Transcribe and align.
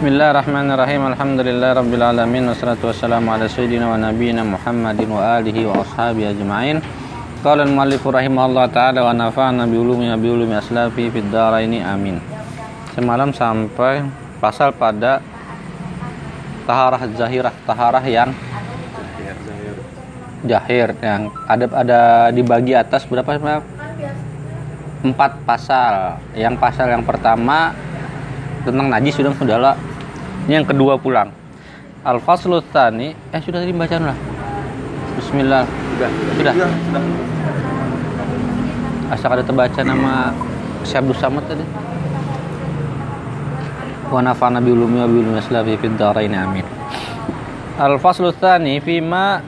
Bismillahirrahmanirrahim. 0.00 1.12
Alhamdulillah 1.12 1.76
rabbil 1.76 2.00
alamin 2.00 2.48
wassalatu 2.48 2.88
wassalamu 2.88 3.36
ala 3.36 3.44
sayyidina 3.44 3.84
wa 3.84 4.00
nabiyyina 4.00 4.40
Muhammadin 4.48 5.12
wa 5.12 5.36
alihi 5.36 5.68
wa 5.68 5.84
ashabihi 5.84 6.40
ajma'in. 6.40 6.80
Qala 7.44 7.68
al-muallif 7.68 8.00
rahimahullah 8.00 8.72
taala 8.72 9.04
wa 9.04 9.12
nafa'ana 9.12 9.68
bi 9.68 9.76
ulumi 9.76 10.08
bi 10.16 10.28
ulumi 10.32 10.56
aslafi 10.56 11.12
fid 11.12 11.28
dharaini 11.28 11.84
amin. 11.84 12.16
Semalam 12.96 13.36
sampai 13.36 14.08
pasal 14.40 14.72
pada 14.72 15.20
taharah 16.64 17.04
zahirah, 17.20 17.52
taharah 17.68 18.04
yang 18.08 18.32
jahir 20.48 20.96
yang 21.04 21.28
ada 21.44 21.68
ada 21.76 22.00
dibagi 22.32 22.72
atas 22.72 23.04
berapa 23.04 23.36
empat 25.04 25.44
pasal. 25.44 26.16
Yang 26.32 26.56
pasal 26.56 26.88
yang 26.88 27.04
pertama 27.04 27.76
tentang 28.64 28.86
najis 28.92 29.16
sudah 29.16 29.32
sudah 29.36 29.58
lah. 29.58 29.74
Ini 30.48 30.62
yang 30.62 30.66
kedua 30.68 30.96
pulang. 31.00 31.32
Al 32.00 32.18
faslu 32.20 32.64
tsani 32.72 33.12
eh 33.12 33.40
sudah 33.40 33.60
tadi 33.60 33.72
bacaan 33.76 34.08
lah. 34.08 34.16
Bismillah. 35.20 35.64
Sudah. 35.68 36.10
Sudah. 36.36 36.54
sudah. 36.56 37.02
Asal 39.10 39.30
ada 39.36 39.44
terbaca 39.44 39.80
nama 39.84 40.32
Syekh 40.86 41.04
Abdul 41.04 41.18
Samad 41.18 41.44
tadi. 41.44 41.64
Wa 44.10 44.24
nafa'na 44.24 44.58
bi 44.58 44.74
ulumi 44.74 44.98
wa 45.02 45.06
bi 45.06 45.16
ulumi 45.22 45.38
aslafi 45.38 45.76
fid 45.76 45.94
dharain 45.94 46.32
amin. 46.34 46.66
Al 47.76 48.00
faslu 48.00 48.32
tsani 48.32 48.80
fi 48.80 48.98
ma 49.04 49.38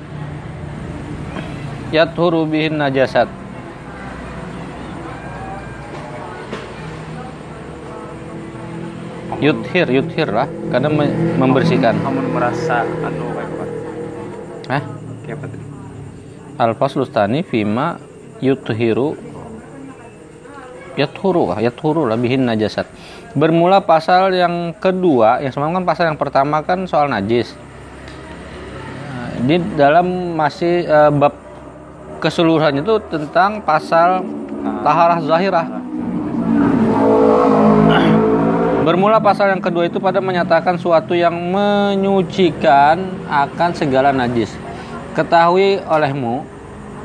yathuru 1.89 2.45
bihin 2.45 2.79
najasat. 2.81 3.42
Yuthir, 9.43 9.91
yuthir 9.91 10.31
lah, 10.31 10.47
karena 10.71 10.87
membersihkan. 11.35 11.99
Kamu 11.99 12.31
merasa 12.31 12.87
anu 12.87 13.27
kayak 13.35 13.51
apa? 13.51 13.65
Hah? 14.71 14.83
Kayak 15.27 15.37
apa 15.43 15.47
tadi? 15.51 15.65
Al 16.63 16.73
faslu 16.79 17.03
tsani 17.11 17.43
fima 17.43 17.99
yuthiru 18.39 19.19
yathuru 20.95 21.51
lah, 21.51 21.59
yathuru 21.59 22.07
lah 22.07 22.15
bihin 22.15 22.47
najasat. 22.47 22.87
Bermula 23.33 23.83
pasal 23.83 24.31
yang 24.31 24.77
kedua, 24.77 25.41
yang 25.41 25.51
semalam 25.51 25.83
kan 25.83 25.87
pasal 25.89 26.05
yang 26.13 26.21
pertama 26.21 26.61
kan 26.63 26.85
soal 26.85 27.09
najis. 27.09 27.57
Nah, 29.11 29.29
Di 29.43 29.57
dalam 29.75 30.37
masih 30.37 30.87
uh, 30.87 31.11
bab 31.11 31.35
keseluruhan 32.23 32.79
itu 32.79 33.03
tentang 33.11 33.59
pasal 33.65 34.23
taharah 34.87 35.19
zahirah. 35.25 35.82
Bermula 38.83 39.23
pasal 39.23 39.55
yang 39.55 39.63
kedua 39.63 39.87
itu 39.87 40.03
pada 40.03 40.19
menyatakan 40.19 40.75
suatu 40.75 41.15
yang 41.15 41.31
menyucikan 41.55 42.99
akan 43.31 43.71
segala 43.79 44.11
najis. 44.11 44.51
Ketahui 45.15 45.79
olehmu, 45.87 46.43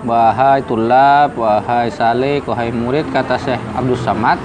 wahai 0.02 0.66
tulab, 0.66 1.38
wahai 1.38 1.94
salik, 1.94 2.50
wahai 2.50 2.74
murid, 2.74 3.06
kata 3.14 3.38
Syekh 3.38 3.62
Abdul 3.78 3.94
Samad, 4.02 4.42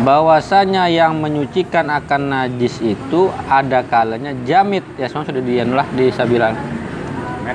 bahwasanya 0.00 0.88
yang 0.88 1.20
menyucikan 1.20 1.92
akan 1.92 2.32
najis 2.32 2.80
itu 2.80 3.28
ada 3.44 3.84
kalanya 3.84 4.32
jamit, 4.48 4.88
ya 4.96 5.04
semua 5.12 5.28
sudah 5.28 5.44
dianulah 5.44 5.84
disabilan. 6.00 6.56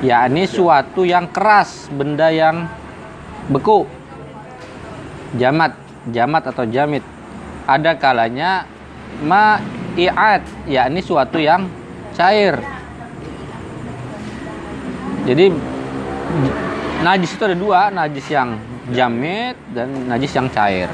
yakni 0.06 0.46
suatu 0.46 1.02
yang 1.02 1.26
keras, 1.34 1.90
benda 1.90 2.30
yang 2.30 2.70
beku. 3.50 3.90
Jamat, 5.34 5.74
jamat 6.14 6.42
atau 6.54 6.62
jamit. 6.70 7.02
Ada 7.66 7.98
kalanya 7.98 8.70
ma'iat 9.22 10.42
yakni 10.66 11.00
suatu 11.04 11.38
yang 11.38 11.68
cair. 12.16 12.58
Jadi 15.24 15.54
najis 17.00 17.30
itu 17.32 17.42
ada 17.44 17.56
dua 17.56 17.80
najis 17.88 18.26
yang 18.28 18.58
jamit 18.92 19.56
dan 19.72 19.88
najis 20.08 20.32
yang 20.34 20.48
cair. 20.50 20.90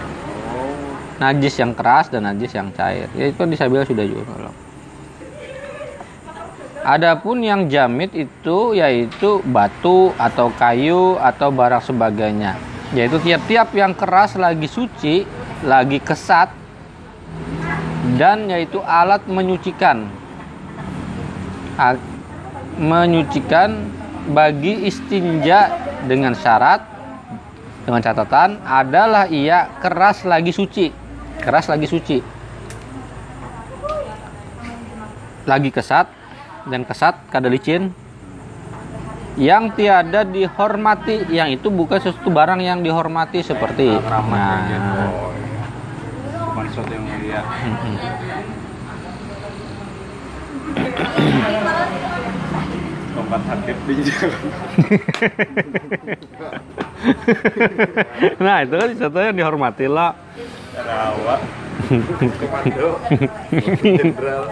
Najis 1.21 1.55
yang 1.61 1.73
keras 1.77 2.09
dan 2.09 2.25
najis 2.25 2.53
yang 2.53 2.69
cair. 2.73 3.09
Ya 3.13 3.29
itu 3.29 3.41
bisa 3.45 3.69
bilang 3.69 3.85
sudah 3.85 4.07
juga 4.07 4.53
Adapun 6.81 7.45
yang 7.45 7.69
jamit 7.69 8.09
itu 8.17 8.73
yaitu 8.73 9.45
batu 9.45 10.17
atau 10.17 10.49
kayu 10.57 11.21
atau 11.21 11.53
barang 11.53 11.85
sebagainya. 11.85 12.57
Yaitu 12.97 13.21
tiap-tiap 13.21 13.69
yang 13.77 13.93
keras 13.93 14.33
lagi 14.41 14.65
suci, 14.65 15.29
lagi 15.61 16.01
kesat, 16.01 16.49
dan 18.17 18.51
yaitu 18.51 18.81
alat 18.83 19.23
menyucikan. 19.29 20.09
Menyucikan 22.81 23.91
bagi 24.31 24.87
istinja 24.87 25.75
dengan 26.05 26.37
syarat 26.37 26.85
dengan 27.85 28.01
catatan 28.05 28.61
adalah 28.63 29.27
ia 29.27 29.67
keras 29.81 30.23
lagi 30.29 30.53
suci 30.53 30.93
keras 31.41 31.67
lagi 31.67 31.89
suci 31.89 32.19
lagi 35.49 35.71
kesat 35.73 36.07
dan 36.69 36.85
kesat 36.85 37.17
kada 37.33 37.49
licin 37.49 37.91
yang 39.41 39.73
tiada 39.73 40.23
dihormati 40.23 41.27
yang 41.33 41.49
itu 41.49 41.73
bukan 41.73 41.97
sesuatu 41.97 42.29
barang 42.29 42.61
yang 42.61 42.85
dihormati 42.85 43.41
seperti 43.41 43.97
nah, 43.97 45.30
sesuatu 46.81 46.97
yang 46.97 47.05
mulia. 47.05 47.41
Tempat 53.11 53.41
hatib 53.53 53.77
di 53.85 53.95
jalan 54.07 54.43
nah 58.45 58.63
itu 58.65 58.75
kan 58.77 58.89
sesuatu 58.93 59.19
yang 59.21 59.37
dihormati 59.37 59.87
lah. 59.91 60.15
Rawa. 60.81 61.37
Komando 62.41 62.89
jenderal 63.85 64.45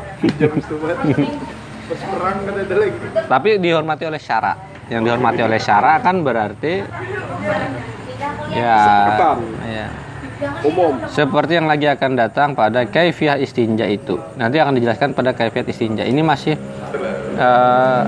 perang 1.89 2.39
kan 2.45 2.55
ada 2.61 2.77
lagi. 2.77 2.99
Tapi 3.25 3.49
dihormati 3.63 4.05
oleh 4.05 4.21
syara. 4.21 4.53
Yang 4.93 5.03
dihormati 5.09 5.41
oleh 5.45 5.61
syara 5.61 6.01
kan 6.01 6.21
berarti 6.25 6.85
ya 8.49 8.77
ya 9.65 9.87
umum 10.63 10.95
seperti 11.11 11.59
yang 11.59 11.67
lagi 11.67 11.91
akan 11.91 12.15
datang 12.15 12.49
pada 12.55 12.87
kaifiah 12.87 13.39
istinja 13.39 13.87
itu. 13.91 14.19
Nanti 14.39 14.63
akan 14.63 14.79
dijelaskan 14.79 15.11
pada 15.15 15.35
kaifiah 15.35 15.67
istinja. 15.67 16.05
Ini 16.07 16.21
masih 16.23 16.55
uh, 17.39 18.03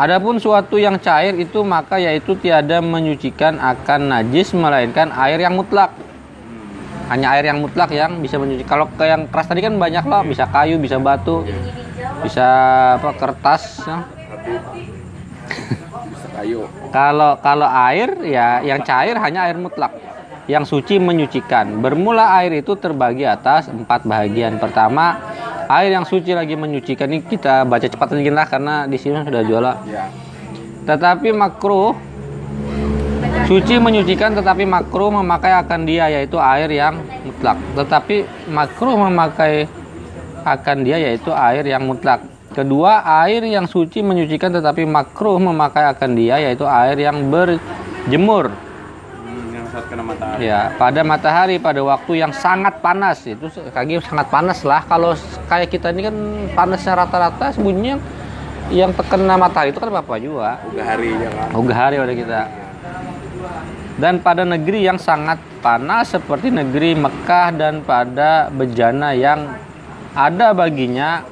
Adapun 0.00 0.40
suatu 0.40 0.80
yang 0.80 0.96
cair 0.96 1.36
itu 1.36 1.60
maka 1.60 2.00
yaitu 2.00 2.32
tiada 2.32 2.80
menyucikan 2.80 3.60
akan 3.60 4.08
najis 4.08 4.56
melainkan 4.56 5.12
air 5.12 5.36
yang 5.44 5.52
mutlak. 5.52 5.92
Hanya 7.12 7.36
air 7.36 7.52
yang 7.52 7.60
mutlak 7.60 7.92
yang 7.92 8.16
bisa 8.24 8.40
menyuci. 8.40 8.64
Kalau 8.64 8.88
ke 8.88 9.04
yang 9.04 9.28
keras 9.28 9.52
tadi 9.52 9.60
kan 9.60 9.76
banyak 9.76 10.00
loh, 10.08 10.24
bisa 10.24 10.48
kayu, 10.48 10.80
bisa 10.80 10.96
batu, 10.96 11.44
bisa 12.24 12.48
apa 12.96 13.12
kertas. 13.12 13.84
ya. 13.84 14.00
kayu 16.40 16.64
Kalau 16.88 17.36
kalau 17.44 17.68
air 17.68 18.16
ya 18.24 18.64
yang 18.64 18.80
cair 18.80 19.14
hanya 19.20 19.46
air 19.46 19.60
mutlak. 19.60 19.92
Yang 20.48 20.74
suci 20.74 20.98
menyucikan. 20.98 21.78
Bermula 21.78 22.34
air 22.42 22.58
itu 22.58 22.74
terbagi 22.74 23.22
atas 23.22 23.70
empat 23.70 24.02
bagian. 24.02 24.58
Pertama, 24.58 25.14
air 25.70 25.94
yang 25.94 26.02
suci 26.02 26.34
lagi 26.34 26.58
menyucikan 26.58 27.06
ini 27.06 27.22
kita 27.22 27.62
baca 27.62 27.86
cepat 27.86 28.10
sedikit 28.10 28.34
lah 28.34 28.46
karena 28.50 28.74
di 28.90 28.98
sini 28.98 29.22
sudah 29.22 29.46
jualan. 29.46 29.76
ya 29.86 30.10
Tetapi 30.90 31.30
makruh 31.30 31.94
suci 33.46 33.78
menyucikan 33.78 34.34
tetapi 34.34 34.66
makruh 34.66 35.14
memakai 35.22 35.54
akan 35.54 35.86
dia 35.86 36.10
yaitu 36.10 36.34
air 36.42 36.66
yang 36.66 36.98
mutlak. 37.22 37.58
Tetapi 37.78 38.16
makruh 38.50 38.96
memakai 39.06 39.70
akan 40.42 40.76
dia 40.82 40.98
yaitu 40.98 41.30
air 41.30 41.62
yang 41.62 41.86
mutlak. 41.86 42.26
Kedua, 42.50 43.06
air 43.22 43.46
yang 43.46 43.70
suci 43.70 44.02
menyucikan 44.02 44.50
tetapi 44.50 44.82
makruh 44.82 45.38
memakai 45.38 45.86
akan 45.86 46.18
dia 46.18 46.42
yaitu 46.42 46.66
air 46.66 46.98
yang 46.98 47.30
berjemur. 47.30 48.50
hmm, 48.50 49.54
yang 49.54 49.66
saat 49.70 49.86
kena 49.86 50.02
matahari 50.02 50.42
Ya, 50.42 50.74
pada 50.74 51.00
matahari 51.06 51.56
pada 51.62 51.78
waktu 51.86 52.18
yang 52.18 52.34
sangat 52.34 52.82
panas 52.82 53.22
itu 53.22 53.46
kaki 53.70 54.02
sangat 54.02 54.26
panas 54.34 54.66
lah. 54.66 54.82
Kalau 54.82 55.14
kayak 55.46 55.70
kita 55.70 55.94
ini 55.94 56.10
kan 56.10 56.16
panasnya 56.58 56.98
rata-rata 56.98 57.54
sembunyinya 57.54 58.02
yang 58.74 58.90
terkena 58.98 59.38
matahari 59.38 59.70
itu 59.70 59.78
kan 59.78 59.90
apa 59.94 60.14
juga. 60.18 60.50
udah 60.74 60.84
hari 60.86 61.06
ya 61.14 61.28
kan 61.30 61.54
Ogah 61.54 61.78
hari 61.78 61.96
pada 62.02 62.14
kita. 62.18 62.40
Dan 64.00 64.14
pada 64.26 64.42
negeri 64.42 64.90
yang 64.90 64.98
sangat 64.98 65.38
panas 65.62 66.10
seperti 66.10 66.50
negeri 66.50 66.98
Mekah 66.98 67.54
dan 67.54 67.84
pada 67.86 68.50
bejana 68.50 69.14
yang 69.14 69.54
ada 70.16 70.50
baginya 70.50 71.22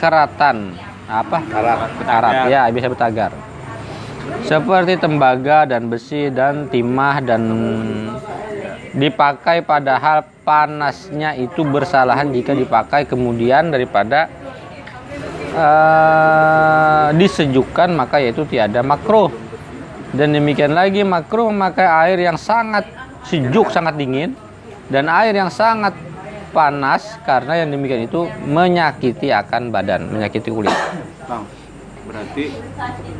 keratan 0.00 0.72
apa? 1.04 1.38
Karat. 1.44 1.78
Karat 2.00 2.34
ya 2.48 2.64
bisa 2.72 2.88
bertagar. 2.88 3.36
Seperti 4.48 4.96
tembaga 4.96 5.68
dan 5.68 5.92
besi 5.92 6.32
dan 6.32 6.70
timah 6.72 7.20
dan 7.20 7.42
dipakai 8.96 9.62
padahal 9.62 10.24
panasnya 10.42 11.36
itu 11.38 11.62
bersalahan 11.62 12.32
jika 12.34 12.56
dipakai 12.56 13.06
kemudian 13.06 13.70
daripada 13.70 14.26
uh, 15.54 17.14
disejukkan 17.14 17.94
maka 17.94 18.18
yaitu 18.18 18.42
tiada 18.50 18.82
makruh 18.82 19.30
dan 20.10 20.34
demikian 20.34 20.74
lagi 20.74 21.06
makruh 21.06 21.54
memakai 21.54 21.86
air 21.86 22.18
yang 22.26 22.34
sangat 22.34 22.82
sejuk 23.30 23.70
sangat 23.70 23.94
dingin 23.94 24.34
dan 24.90 25.06
air 25.06 25.38
yang 25.38 25.54
sangat 25.54 25.94
panas 26.50 27.18
karena 27.24 27.62
yang 27.62 27.70
demikian 27.70 28.06
itu 28.06 28.26
menyakiti 28.44 29.30
akan 29.30 29.70
badan 29.70 30.10
menyakiti 30.10 30.50
kulit. 30.50 30.74
Bang 31.26 31.46
berarti 32.10 32.44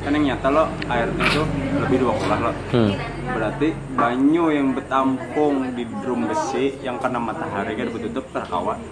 kan 0.03 0.11
yang 0.19 0.35
nyata 0.35 0.49
lo 0.50 0.65
airnya 0.91 1.25
itu 1.31 1.43
lebih 1.79 1.97
dua 2.03 2.12
kolah 2.19 2.38
lo. 2.43 2.53
Hmm. 2.75 2.93
berarti 3.31 3.69
banyu 3.94 4.50
yang 4.50 4.75
bertampung 4.75 5.79
di 5.79 5.87
drum 6.03 6.27
besi 6.27 6.75
yang 6.82 6.99
kena 6.99 7.23
matahari 7.23 7.79
kan 7.79 7.87
betutup 7.94 8.27
terkawat 8.35 8.82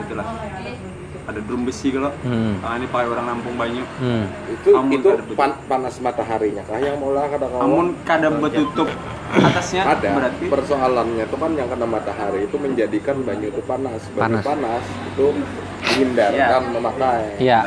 itulah 0.00 0.26
ada 1.26 1.40
drum 1.42 1.62
besi 1.66 1.90
kalau. 1.90 2.14
Hmm. 2.22 2.62
nah, 2.62 2.78
ini 2.78 2.86
pakai 2.86 3.06
orang 3.10 3.26
nampung 3.26 3.54
banyu 3.58 3.82
hmm. 3.98 4.24
itu 4.54 4.70
Amun 4.72 4.92
itu 4.94 5.08
pan, 5.34 5.52
panas 5.66 5.98
mataharinya. 5.98 6.62
Kah 6.64 6.78
yang 6.78 6.96
mau 7.02 7.10
lah 7.10 7.26
kada 7.26 7.46
Amun 7.58 7.98
kadang 8.06 8.38
betutup 8.38 8.88
atasnya 9.34 9.82
ada. 9.82 10.08
berarti? 10.14 10.46
Persoalannya 10.46 11.24
itu 11.26 11.36
kan 11.36 11.50
yang 11.58 11.68
kena 11.68 11.86
matahari 11.86 12.46
itu 12.46 12.56
menjadikan 12.56 13.16
banyu 13.26 13.50
itu 13.50 13.62
panas. 13.66 14.00
Banyu 14.14 14.40
panas, 14.40 14.44
panas 14.46 14.84
itu 15.14 15.26
dihindarkan 15.86 16.62
ya. 16.62 16.70
memakai. 16.70 17.22
Ya 17.42 17.60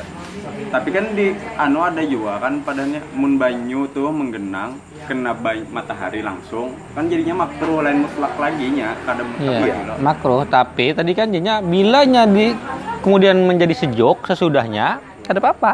tapi 0.70 0.90
kan 0.94 1.18
di 1.18 1.34
anu 1.58 1.82
ada 1.82 2.06
juga 2.06 2.38
kan 2.38 2.62
padanya 2.62 3.02
mun 3.18 3.42
banyu 3.42 3.90
tuh 3.90 4.14
menggenang 4.14 4.78
kena 5.10 5.34
banyu, 5.34 5.66
matahari 5.74 6.22
langsung. 6.22 6.78
Kan 6.94 7.10
jadinya 7.10 7.46
makro 7.46 7.82
lain 7.82 8.06
mutlak 8.06 8.38
lagi 8.38 8.70
nya 8.70 8.94
kadang 9.04 9.34
iya, 9.42 9.98
makro. 9.98 10.46
Tapi 10.46 10.94
tadi 10.94 11.12
kan 11.18 11.34
jadinya 11.34 11.62
bilanya 11.66 12.30
di 12.30 12.54
kemudian 13.02 13.42
menjadi 13.50 13.74
sejuk 13.74 14.30
sesudahnya 14.30 15.02
ada 15.26 15.40
apa-apa. 15.42 15.74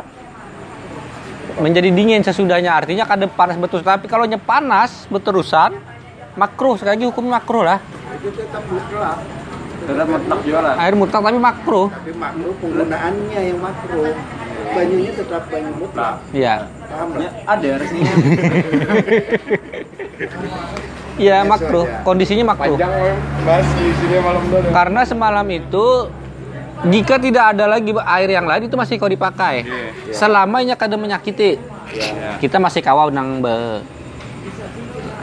Menjadi 1.60 1.92
dingin 1.92 2.24
sesudahnya 2.24 2.72
artinya 2.72 3.04
kada 3.04 3.28
panas 3.28 3.60
betul. 3.60 3.84
Tapi 3.84 4.08
kalau 4.08 4.24
panas 4.40 5.08
berterusan 5.12 5.76
makro. 6.40 6.80
Sekali 6.80 7.00
lagi 7.00 7.06
hukum 7.12 7.28
makro 7.28 7.64
lah. 7.68 7.84
Itu 8.16 8.32
tetap 8.32 8.64
mutlak 8.72 9.45
tetap 9.86 10.08
mutlak 10.10 10.40
juga 10.44 10.74
air 10.76 10.96
mutlak 10.98 11.22
tapi 11.22 11.40
makro. 11.40 11.84
Tapi 11.94 12.12
makro 12.18 12.50
penggunaannya 12.60 13.40
yang 13.40 13.60
makro. 13.62 14.04
Banyunya 14.66 15.12
tetap 15.14 15.48
banyu 15.48 15.72
mutlak 15.78 16.20
iya. 16.36 16.68
Ya, 17.16 17.30
ada 17.48 17.70
resminya 17.80 18.12
Iya 21.16 21.48
makro, 21.48 21.88
kondisinya 22.04 22.44
makro. 22.52 22.76
Panjang 22.76 23.16
bahas 23.48 23.68
di 23.80 23.88
sini 24.04 24.20
malam 24.20 24.44
Karena 24.76 25.02
semalam 25.08 25.48
itu 25.48 26.12
jika 26.92 27.16
tidak 27.16 27.56
ada 27.56 27.72
lagi 27.72 27.96
air 27.96 28.30
yang 28.36 28.44
lain 28.44 28.68
itu 28.68 28.76
masih 28.76 29.00
kau 29.00 29.08
dipakai. 29.08 29.64
Yeah, 29.64 29.96
yeah. 29.96 30.12
Selamanya 30.12 30.76
kada 30.76 31.00
menyakiti. 31.00 31.56
Yeah. 31.96 32.36
Kita 32.44 32.60
masih 32.60 32.84
kawal 32.84 33.16
nang 33.16 33.40
be 33.40 33.80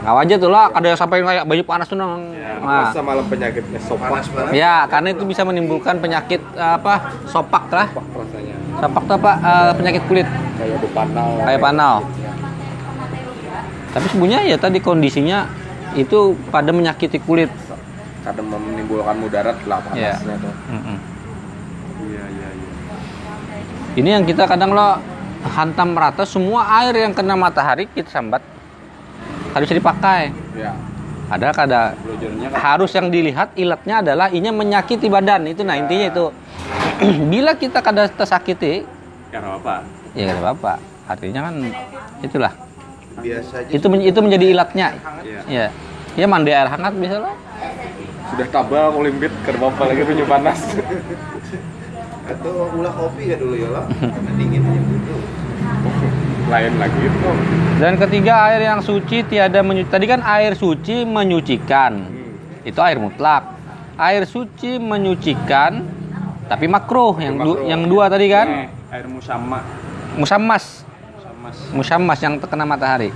Kau 0.03 0.19
aja 0.19 0.35
tuh 0.35 0.51
lah, 0.51 0.67
ada 0.75 0.83
yang 0.91 0.99
sampai 0.99 1.23
kayak 1.23 1.47
baju 1.47 1.63
panas 1.63 1.87
tuh 1.87 1.95
nang. 1.95 2.35
Ya, 2.35 2.59
nah. 2.59 2.91
Masa 2.91 2.99
malam 2.99 3.23
penyakitnya 3.31 3.79
sopak. 3.79 4.19
Ya, 4.51 4.83
karena 4.91 5.15
itu 5.15 5.23
bisa 5.23 5.47
menimbulkan 5.47 6.03
penyakit 6.03 6.43
apa? 6.59 7.23
Sopak 7.31 7.71
lah. 7.71 7.87
Sopak 7.87 8.05
rasanya. 8.11 8.55
Sopak 8.83 9.01
tuh 9.07 9.15
apa? 9.15 9.31
Uh, 9.39 9.71
penyakit 9.79 10.03
kulit. 10.11 10.27
Kayak 10.59 10.83
panal. 10.91 11.29
Kayak 11.47 11.61
panal. 11.63 11.95
Tapi 13.95 14.07
sebenarnya 14.11 14.41
ya 14.43 14.57
tadi 14.59 14.77
kondisinya 14.83 15.47
itu 15.95 16.35
pada 16.51 16.75
menyakiti 16.75 17.23
kulit. 17.23 17.47
Kadang 18.27 18.51
menimbulkan 18.51 19.15
mudarat 19.23 19.55
lah 19.63 19.79
iya. 19.95 20.19
panasnya 20.19 20.35
ya. 20.35 20.43
tuh. 20.43 20.53
Mm 20.67 20.81
-mm. 20.83 20.97
Iya, 22.03 22.23
iya, 22.27 22.49
iya. 22.51 22.71
Ini 24.03 24.09
yang 24.19 24.23
kita 24.27 24.51
kadang 24.51 24.75
lo 24.75 24.99
hantam 25.47 25.95
rata 25.95 26.27
semua 26.27 26.67
air 26.83 27.07
yang 27.07 27.15
kena 27.15 27.35
matahari 27.39 27.87
kita 27.91 28.11
sambat 28.11 28.52
harus 29.53 29.69
dipakai. 29.69 30.33
Ya. 30.57 30.73
Ada 31.31 31.55
kada? 31.55 31.81
Kan. 31.95 32.51
harus 32.51 32.91
yang 32.93 33.07
dilihat 33.07 33.55
ilatnya 33.55 34.03
adalah 34.03 34.27
ini 34.29 34.49
menyakiti 34.51 35.07
badan. 35.07 35.47
Itu 35.49 35.63
nah 35.63 35.79
intinya 35.79 36.09
itu. 36.11 36.25
Bila 37.31 37.55
kita 37.57 37.79
kada 37.79 38.05
tersakiti 38.11 38.85
ya 39.33 39.41
apa 39.41 39.81
ya 40.13 40.29
kada 40.29 40.53
apa 40.53 40.73
artinya 41.09 41.49
kan 41.49 41.55
itulah. 42.21 42.53
Biasa 43.17 43.65
aja 43.65 43.69
itu 43.73 43.87
itu 44.03 44.19
menjadi 44.21 44.45
ilatnya. 44.53 44.87
Ya 45.25 45.41
ya, 45.49 45.65
ya 46.13 46.25
mandi 46.29 46.53
air 46.53 46.69
hangat 46.69 46.93
bisa 46.97 47.17
lah. 47.17 47.33
Sudah 48.29 48.47
tabal 48.53 48.93
olimpik 48.93 49.33
kerba 49.41 49.73
apa 49.73 49.83
lagi 49.89 50.01
punya 50.05 50.25
panas. 50.29 50.59
Atau 52.23 52.71
ulah 52.77 52.93
kopi 52.93 53.33
ya 53.33 53.35
dulu 53.41 53.55
ya 53.57 53.69
lah 53.73 53.85
dingin 54.39 54.63
aja 54.63 54.79
gitu 54.79 55.15
lain 56.53 56.73
lagi 56.77 57.01
itu. 57.01 57.29
Dan 57.81 57.97
ketiga 57.97 58.33
air 58.53 58.61
yang 58.69 58.79
suci 58.85 59.25
tiada 59.25 59.65
menyuci. 59.65 59.89
Tadi 59.89 60.05
kan 60.05 60.21
air 60.21 60.53
suci 60.53 61.01
menyucikan. 61.03 61.93
Hmm. 62.05 62.67
Itu 62.69 62.79
air 62.85 63.01
mutlak. 63.01 63.57
Air 63.97 64.29
suci 64.29 64.77
menyucikan 64.77 65.81
tapi 66.43 66.69
makruh 66.69 67.15
yang 67.17 67.35
du, 67.39 67.51
yang 67.65 67.81
dua 67.89 68.11
tadi 68.11 68.27
kan? 68.29 68.69
Eh, 68.69 68.93
air 68.93 69.05
musamma. 69.09 69.59
Musammas. 70.13 70.85
Musammas. 71.17 71.55
Musammas 71.73 72.19
yang 72.21 72.37
terkena 72.37 72.67
matahari. 72.67 73.09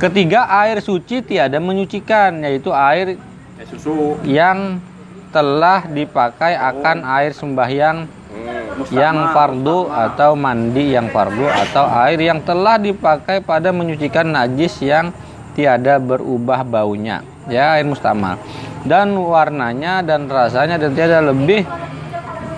Ketiga 0.00 0.48
air 0.48 0.80
suci 0.80 1.20
tiada 1.20 1.60
menyucikan 1.60 2.40
yaitu 2.42 2.72
air 2.72 3.20
susu 3.68 4.16
yang 4.24 4.80
telah 5.30 5.86
dipakai 5.86 6.56
akan 6.58 7.06
air 7.06 7.36
sembahyang 7.36 8.08
yang 8.90 9.34
fardu 9.34 9.90
atau 9.90 10.34
mandi 10.38 10.94
yang 10.94 11.10
fardu 11.10 11.46
atau 11.46 11.84
air 12.06 12.18
yang 12.20 12.40
telah 12.42 12.76
dipakai 12.80 13.42
pada 13.44 13.70
menyucikan 13.70 14.28
najis 14.30 14.80
yang 14.82 15.14
tiada 15.54 15.98
berubah 15.98 16.62
baunya. 16.64 17.22
Ya 17.50 17.74
air 17.74 17.84
mustamal 17.84 18.38
dan 18.84 19.12
warnanya 19.16 20.00
dan 20.00 20.30
rasanya 20.30 20.80
dan 20.80 20.96
tiada 20.96 21.20
lebih 21.20 21.68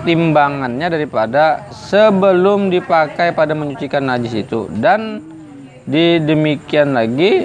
timbangannya 0.03 0.87
daripada 0.91 1.67
sebelum 1.71 2.67
dipakai 2.71 3.31
pada 3.31 3.55
menyucikan 3.55 4.03
najis 4.03 4.47
itu. 4.47 4.67
Dan 4.71 5.23
di 5.83 6.19
demikian 6.23 6.95
lagi 6.95 7.43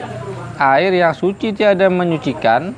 air 0.59 0.93
yang 0.95 1.15
suci 1.15 1.55
tiada 1.55 1.91
menyucikan 1.91 2.75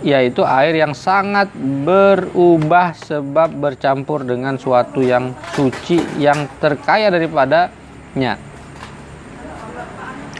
yaitu 0.00 0.40
air 0.44 0.76
yang 0.76 0.96
sangat 0.96 1.52
berubah 1.84 2.96
sebab 2.96 3.52
bercampur 3.56 4.24
dengan 4.24 4.56
suatu 4.56 5.04
yang 5.04 5.36
suci 5.52 6.00
yang 6.16 6.48
terkaya 6.60 7.12
daripadanya. 7.12 8.40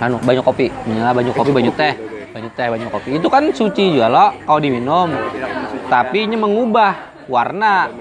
Anu 0.01 0.17
banyak 0.25 0.45
kopi. 0.45 0.73
Nyala 0.89 1.13
banyak 1.13 1.35
kopi 1.37 1.51
banyak 1.53 1.75
teh. 1.77 1.95
Banyak 2.33 2.53
teh 2.57 2.67
banyak 2.73 2.89
kopi. 2.89 3.09
Itu 3.21 3.29
kan 3.29 3.53
suci 3.53 3.97
juga 3.97 4.09
loh 4.09 4.31
kalau 4.49 4.61
diminum. 4.61 5.13
Tapi 5.93 6.25
ini 6.25 6.41
mengubah 6.41 7.25
warna. 7.29 7.93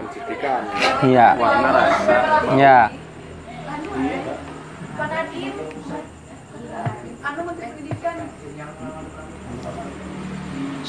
Iya. 1.04 1.36
Warna 1.36 1.70
rasa. 1.76 2.16
Ya 2.56 2.80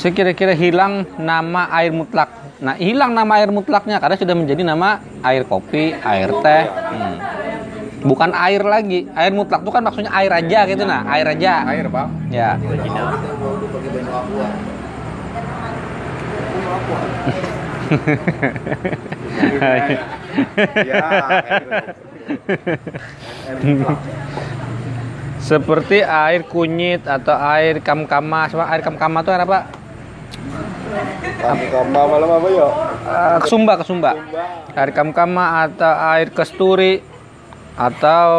sekira-kira 0.00 0.56
hilang 0.56 1.04
nama 1.20 1.68
air 1.76 1.92
mutlak. 1.92 2.32
Nah, 2.64 2.72
hilang 2.80 3.12
nama 3.12 3.36
air 3.36 3.52
mutlaknya 3.52 4.00
karena 4.00 4.16
sudah 4.16 4.32
menjadi 4.32 4.64
nama 4.64 5.04
air 5.20 5.44
kopi, 5.44 5.92
air 5.92 6.32
teh. 6.40 6.64
Hmm. 6.64 7.20
Bukan 8.00 8.32
air 8.32 8.64
lagi. 8.64 9.04
Air 9.12 9.36
mutlak 9.36 9.60
itu 9.60 9.68
kan 9.68 9.84
maksudnya 9.84 10.08
air 10.16 10.32
aja 10.32 10.64
gitu 10.64 10.88
nah, 10.88 11.04
air 11.04 11.28
aja. 11.36 11.68
Air, 11.68 11.92
Bang. 11.92 12.08
Ya. 12.32 12.56
Seperti 25.40 26.04
air 26.04 26.40
kunyit 26.48 27.04
atau 27.04 27.36
air 27.36 27.84
kamkama. 27.84 28.48
Air 28.48 28.80
kamkama 28.80 29.20
itu 29.20 29.28
apa? 29.32 29.79
Kamkama 31.40 32.00
malam 32.04 32.30
apa 32.36 32.48
ya? 32.52 32.68
Uh, 33.00 33.38
kesumba, 33.40 33.72
kesumba. 33.80 34.12
Air 34.76 34.90
kamkama 34.92 35.64
atau 35.66 35.94
air 36.14 36.28
kesturi 36.34 37.00
atau 37.78 38.30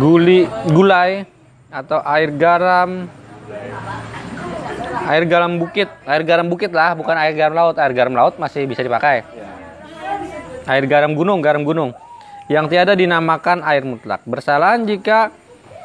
guli, 0.00 0.48
gulai 0.70 1.28
atau 1.68 2.00
air 2.06 2.30
garam. 2.32 3.10
Air 5.04 5.28
garam 5.28 5.60
bukit, 5.60 5.92
air 6.08 6.22
garam 6.24 6.48
bukit 6.48 6.72
lah, 6.72 6.96
bukan 6.96 7.12
air 7.20 7.36
garam 7.36 7.52
laut. 7.52 7.76
Air 7.76 7.92
garam 7.92 8.16
laut 8.16 8.40
masih 8.40 8.64
bisa 8.64 8.80
dipakai. 8.80 9.20
Air 10.64 10.84
garam 10.88 11.12
gunung, 11.12 11.44
garam 11.44 11.60
gunung. 11.60 11.92
Yang 12.48 12.72
tiada 12.72 12.96
dinamakan 12.96 13.60
air 13.60 13.84
mutlak. 13.84 14.24
Bersalahan 14.24 14.88
jika 14.88 15.28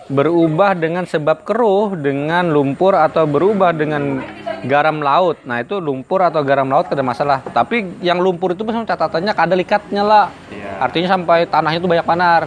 berubah 0.09 0.73
dengan 0.73 1.05
sebab 1.05 1.45
keruh 1.45 1.93
dengan 1.93 2.49
lumpur 2.49 2.97
atau 2.97 3.29
berubah 3.29 3.69
dengan 3.69 4.25
garam 4.65 4.99
laut. 4.99 5.37
Nah, 5.45 5.61
itu 5.61 5.77
lumpur 5.77 6.25
atau 6.25 6.41
garam 6.41 6.65
laut 6.65 6.89
tidak 6.89 7.05
masalah. 7.05 7.45
Tapi 7.45 8.01
yang 8.01 8.17
lumpur 8.17 8.57
itu 8.57 8.65
misalnya 8.65 8.97
catatannya 8.97 9.31
ada 9.37 9.55
likatnya 9.55 10.03
lah. 10.03 10.25
Iya. 10.49 10.81
Artinya 10.81 11.07
sampai 11.13 11.45
tanahnya 11.45 11.79
itu 11.79 11.87
banyak 11.87 12.07
panar. 12.09 12.41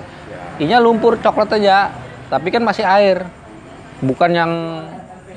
Inya 0.58 0.82
lumpur 0.82 1.16
coklat 1.22 1.56
aja, 1.56 1.94
tapi 2.28 2.50
kan 2.50 2.60
masih 2.66 2.84
air. 2.84 3.24
Bukan 4.02 4.30
yang 4.34 4.50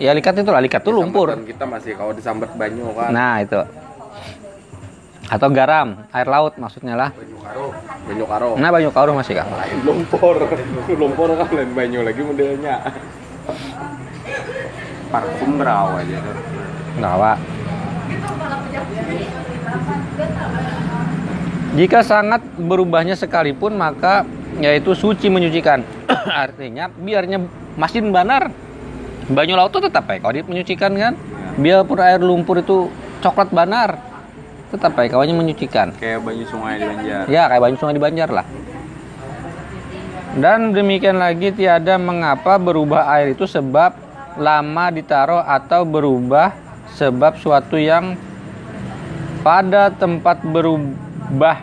ya 0.02 0.12
likat 0.12 0.36
itu 0.42 0.50
lah, 0.50 0.60
likat 0.60 0.82
itu 0.82 0.92
lumpur. 0.92 1.38
Kita 1.46 1.64
masih 1.70 1.94
kalau 1.94 2.12
disambat 2.12 2.52
banyu 2.58 2.90
kan 2.98 3.14
Nah, 3.14 3.40
itu. 3.40 3.62
Atau 5.26 5.50
garam, 5.50 6.06
air 6.14 6.28
laut 6.30 6.54
maksudnya 6.62 6.94
lah. 6.94 7.10
banyu 7.10 7.38
karo 7.42 7.66
banyu 8.06 8.26
karo 8.30 8.50
Nah, 8.62 8.70
banyu 8.70 8.90
karo 8.94 9.12
masih 9.18 9.34
kak. 9.42 9.48
lain 9.50 9.78
lumpur 9.82 10.36
lumpur 10.94 11.30
kan 11.34 11.50
lain 11.50 11.72
banyu 11.74 12.00
lagi 12.06 12.22
modelnya 12.22 12.76
Parfum 15.10 15.58
berawa 15.58 16.02
aja 16.02 16.18
tuh. 16.18 16.36
Nawa. 17.02 17.34
Jika 21.76 22.00
sangat 22.06 22.42
berubahnya 22.56 23.20
sekalipun 23.20 23.76
maka 23.76 24.24
yaitu 24.62 24.96
suci 24.96 25.28
menyucikan. 25.28 25.84
Artinya 26.46 26.90
biarnya 26.90 27.42
masin 27.76 28.10
banar. 28.14 28.50
Banyu 29.26 29.58
laut 29.58 29.74
itu 29.74 29.90
tetap 29.90 30.06
baik 30.06 30.22
kalau 30.22 30.34
dia 30.38 30.46
menyucikan 30.46 30.92
kan. 30.94 31.14
Biarpun 31.58 32.00
air 32.02 32.22
lumpur 32.22 32.62
itu 32.62 32.94
coklat 33.26 33.50
banar. 33.50 34.15
Tetap 34.74 34.98
kawannya 34.98 35.36
menyucikan. 35.38 35.94
Kayak 35.98 36.26
banyu 36.26 36.46
sungai 36.50 36.82
di 36.82 36.86
Banjar. 36.90 37.24
Ya 37.30 37.44
kayak 37.46 37.62
banyu 37.62 37.78
sungai 37.78 37.96
di 37.96 38.04
Banjar 38.04 38.30
lah. 38.34 38.46
Dan 40.36 40.76
demikian 40.76 41.16
lagi 41.16 41.56
tiada 41.56 41.96
mengapa 41.96 42.60
berubah 42.60 43.08
air 43.16 43.32
itu 43.32 43.48
sebab 43.48 43.96
lama 44.36 44.86
ditaruh 44.92 45.40
atau 45.48 45.88
berubah 45.88 46.52
sebab 46.96 47.40
suatu 47.40 47.80
yang 47.80 48.20
pada 49.44 49.94
tempat 49.96 50.44
berubah 50.44 51.58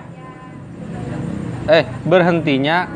eh 1.68 1.84
berhentinya 2.08 2.88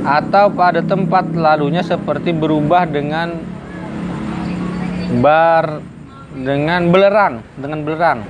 atau 0.00 0.48
pada 0.48 0.80
tempat 0.80 1.28
lalunya 1.36 1.84
seperti 1.84 2.32
berubah 2.32 2.88
dengan 2.88 3.36
bar 5.20 5.84
dengan 6.32 6.88
belerang 6.88 7.44
dengan 7.60 7.84
belerang 7.84 8.20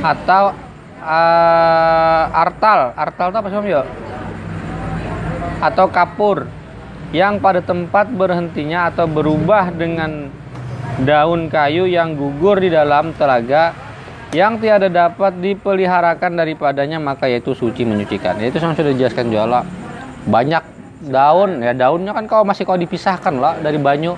atau 0.00 0.56
eh, 1.02 2.24
artal 2.32 2.96
artal 2.96 3.26
itu 3.28 3.38
apa 3.38 3.48
sih 3.52 3.58
Om 3.60 3.68
Yo? 3.68 3.82
atau 5.62 5.86
kapur 5.92 6.48
yang 7.14 7.38
pada 7.38 7.60
tempat 7.62 8.08
berhentinya 8.10 8.88
atau 8.88 9.04
berubah 9.06 9.70
dengan 9.70 10.32
daun 11.04 11.46
kayu 11.52 11.86
yang 11.86 12.16
gugur 12.16 12.58
di 12.58 12.72
dalam 12.72 13.14
telaga 13.14 13.76
yang 14.32 14.56
tiada 14.56 14.88
dapat 14.88 15.36
dipeliharakan 15.38 16.40
daripadanya 16.40 16.96
maka 16.96 17.28
yaitu 17.28 17.52
suci 17.52 17.84
menyucikan 17.84 18.40
itu 18.40 18.56
sama 18.56 18.72
sudah 18.72 18.96
dijelaskan 18.96 19.28
lah. 19.28 19.64
banyak 20.24 20.64
daun 21.04 21.60
ya 21.60 21.76
daunnya 21.76 22.16
kan 22.16 22.24
kalau 22.24 22.44
masih 22.46 22.64
kau 22.64 22.78
dipisahkan 22.78 23.34
lah 23.36 23.60
dari 23.60 23.76
banyu 23.76 24.16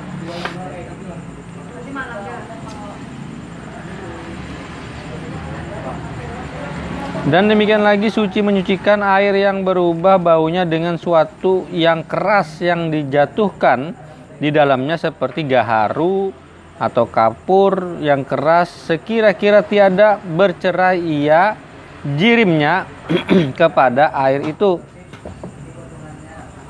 Dan 7.24 7.48
demikian 7.48 7.80
lagi 7.80 8.12
suci 8.12 8.44
menyucikan 8.44 9.00
air 9.00 9.32
yang 9.32 9.64
berubah 9.64 10.20
baunya 10.20 10.68
dengan 10.68 11.00
suatu 11.00 11.64
yang 11.72 12.04
keras 12.04 12.60
yang 12.60 12.92
dijatuhkan 12.92 13.96
di 14.36 14.52
dalamnya 14.52 15.00
seperti 15.00 15.40
gaharu 15.48 16.36
atau 16.76 17.08
kapur 17.08 17.96
yang 18.04 18.28
keras 18.28 18.68
sekira-kira 18.68 19.64
tiada 19.64 20.20
bercerai 20.20 21.00
ia 21.00 21.56
jirimnya 22.04 22.84
kepada 23.58 24.12
air 24.20 24.44
itu. 24.44 24.84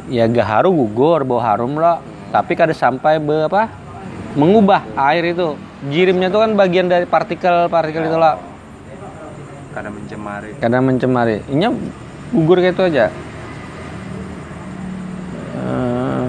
Ya 0.06 0.30
gaharu 0.30 0.70
gugur 0.70 1.26
bau 1.26 1.42
harum 1.42 1.82
lah, 1.82 1.98
tapi 2.30 2.54
kada 2.54 2.70
sampai 2.70 3.18
be 3.18 3.50
apa? 3.50 3.66
mengubah 4.38 4.86
air 5.10 5.34
itu. 5.34 5.58
Jirimnya 5.90 6.30
itu 6.30 6.38
kan 6.38 6.54
bagian 6.54 6.86
dari 6.86 7.10
partikel-partikel 7.10 8.06
itu 8.06 8.18
lah 8.22 8.53
Kadang 9.74 9.98
mencemari. 9.98 10.50
kadang 10.62 10.82
mencemari. 10.86 11.36
Ini 11.50 11.66
gugur 12.30 12.62
kayak 12.62 12.78
itu 12.78 12.82
aja. 12.94 13.06
Eh, 15.58 16.26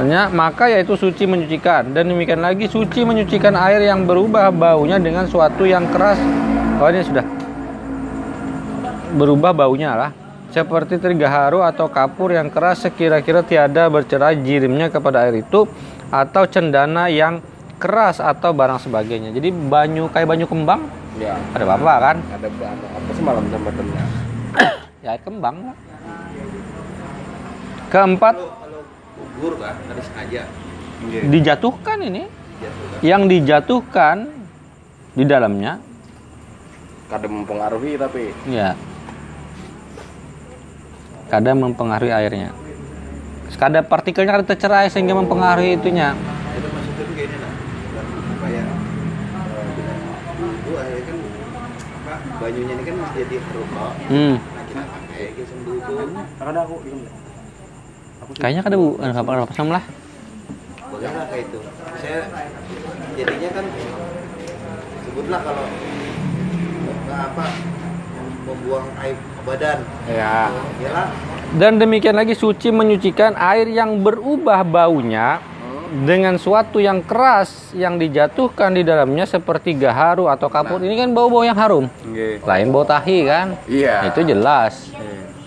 Hanya 0.00 0.32
maka 0.32 0.72
yaitu 0.72 0.96
suci 0.96 1.28
menyucikan. 1.28 1.92
Dan 1.92 2.10
demikian 2.10 2.40
lagi 2.40 2.66
suci 2.66 3.04
menyucikan 3.04 3.52
air 3.54 3.84
yang 3.84 4.08
berubah 4.08 4.50
baunya 4.50 4.96
dengan 4.96 5.28
suatu 5.28 5.68
yang 5.68 5.84
keras. 5.92 6.18
Oh 6.80 6.88
ini 6.88 7.04
sudah. 7.04 7.22
Berubah 9.14 9.52
baunya 9.54 9.94
lah. 9.94 10.10
Seperti 10.50 10.98
terigaharu 10.98 11.62
atau 11.62 11.92
kapur 11.92 12.32
yang 12.32 12.48
keras 12.48 12.82
sekira-kira 12.88 13.44
tiada 13.44 13.86
bercerai 13.92 14.40
jirimnya 14.42 14.88
kepada 14.90 15.28
air 15.28 15.44
itu 15.44 15.66
atau 16.10 16.42
cendana 16.46 17.10
yang 17.10 17.42
keras 17.78 18.18
atau 18.18 18.54
barang 18.54 18.80
sebagainya. 18.82 19.30
Jadi 19.34 19.50
banyu 19.50 20.08
kayak 20.10 20.30
banyu 20.30 20.46
kembang 20.46 21.03
ya 21.14 21.34
ada 21.54 21.64
apa 21.64 21.92
kan 22.02 22.16
ada 22.34 22.46
apa 22.50 22.86
apa 22.90 23.10
semalam 23.14 23.44
sambatannya 23.50 24.04
ya 25.04 25.08
air 25.14 25.22
kembang 25.22 25.56
lah. 25.70 25.76
Keempat 27.92 28.34
kalau 28.34 28.80
gugur 29.14 29.54
kan 29.62 29.76
harus 29.86 30.04
sengaja 30.10 30.42
Iya. 31.04 31.20
dijatuhkan 31.28 31.98
ini. 32.00 32.22
Yang 33.04 33.22
dijatuhkan 33.28 34.16
di 35.14 35.24
dalamnya 35.28 35.76
kadang 37.12 37.44
mempengaruhi 37.44 38.00
tapi 38.00 38.32
ya 38.48 38.72
kadang 41.28 41.60
mempengaruhi 41.60 42.10
airnya. 42.10 42.50
Kadang 43.54 43.86
partikelnya 43.86 44.34
kada 44.34 44.46
tercerai 44.50 44.90
sehingga 44.90 45.14
mempengaruhi 45.14 45.78
itunya. 45.78 46.16
Banyunya 52.44 52.74
ini 52.76 52.84
kan 52.84 52.96
masih 53.00 53.16
jadi 53.24 53.36
rokok 53.40 53.92
Hmm. 54.12 54.36
nah 54.36 54.62
kita 54.68 54.82
pakai 54.84 55.24
sembuh 55.48 55.76
tuh 55.80 55.96
Ada 56.44 56.60
aku 56.60 56.76
ini. 56.84 57.06
Kayaknya 58.36 58.60
kada 58.60 58.76
bu, 58.76 58.88
ada 59.00 59.12
apa 59.16 59.30
apa? 59.36 59.52
Sama 59.52 59.70
lah. 59.76 59.84
boleh 60.88 61.10
lah 61.10 61.24
kayak 61.28 61.44
itu. 61.48 61.58
Saya 62.00 62.20
jadinya 63.16 63.48
kan 63.52 63.64
sebutlah 65.04 65.40
kalau 65.40 65.66
nggak 67.04 67.20
apa 67.32 67.46
membuang 68.44 68.86
air 69.00 69.16
ke 69.16 69.40
badan 69.44 69.78
ya 70.04 70.52
Dan 71.54 71.72
demikian 71.78 72.16
lagi 72.16 72.34
suci 72.34 72.68
menyucikan 72.68 73.36
air 73.36 73.68
yang 73.68 74.00
berubah 74.00 74.64
baunya 74.64 75.40
dengan 76.04 76.40
suatu 76.40 76.80
yang 76.80 77.04
keras 77.04 77.74
yang 77.76 78.00
dijatuhkan 78.00 78.72
di 78.72 78.82
dalamnya 78.82 79.28
seperti 79.28 79.76
gaharu 79.76 80.26
atau 80.30 80.48
kapur. 80.48 80.80
Ini 80.80 80.94
kan 81.06 81.10
bau-bau 81.12 81.44
yang 81.44 81.56
harum. 81.56 81.86
Nggih. 82.06 82.40
Lain 82.42 82.66
bau 82.72 82.84
tahi 82.86 83.18
kan? 83.28 83.58
iya 83.68 84.08
Itu 84.08 84.24
jelas. 84.24 84.90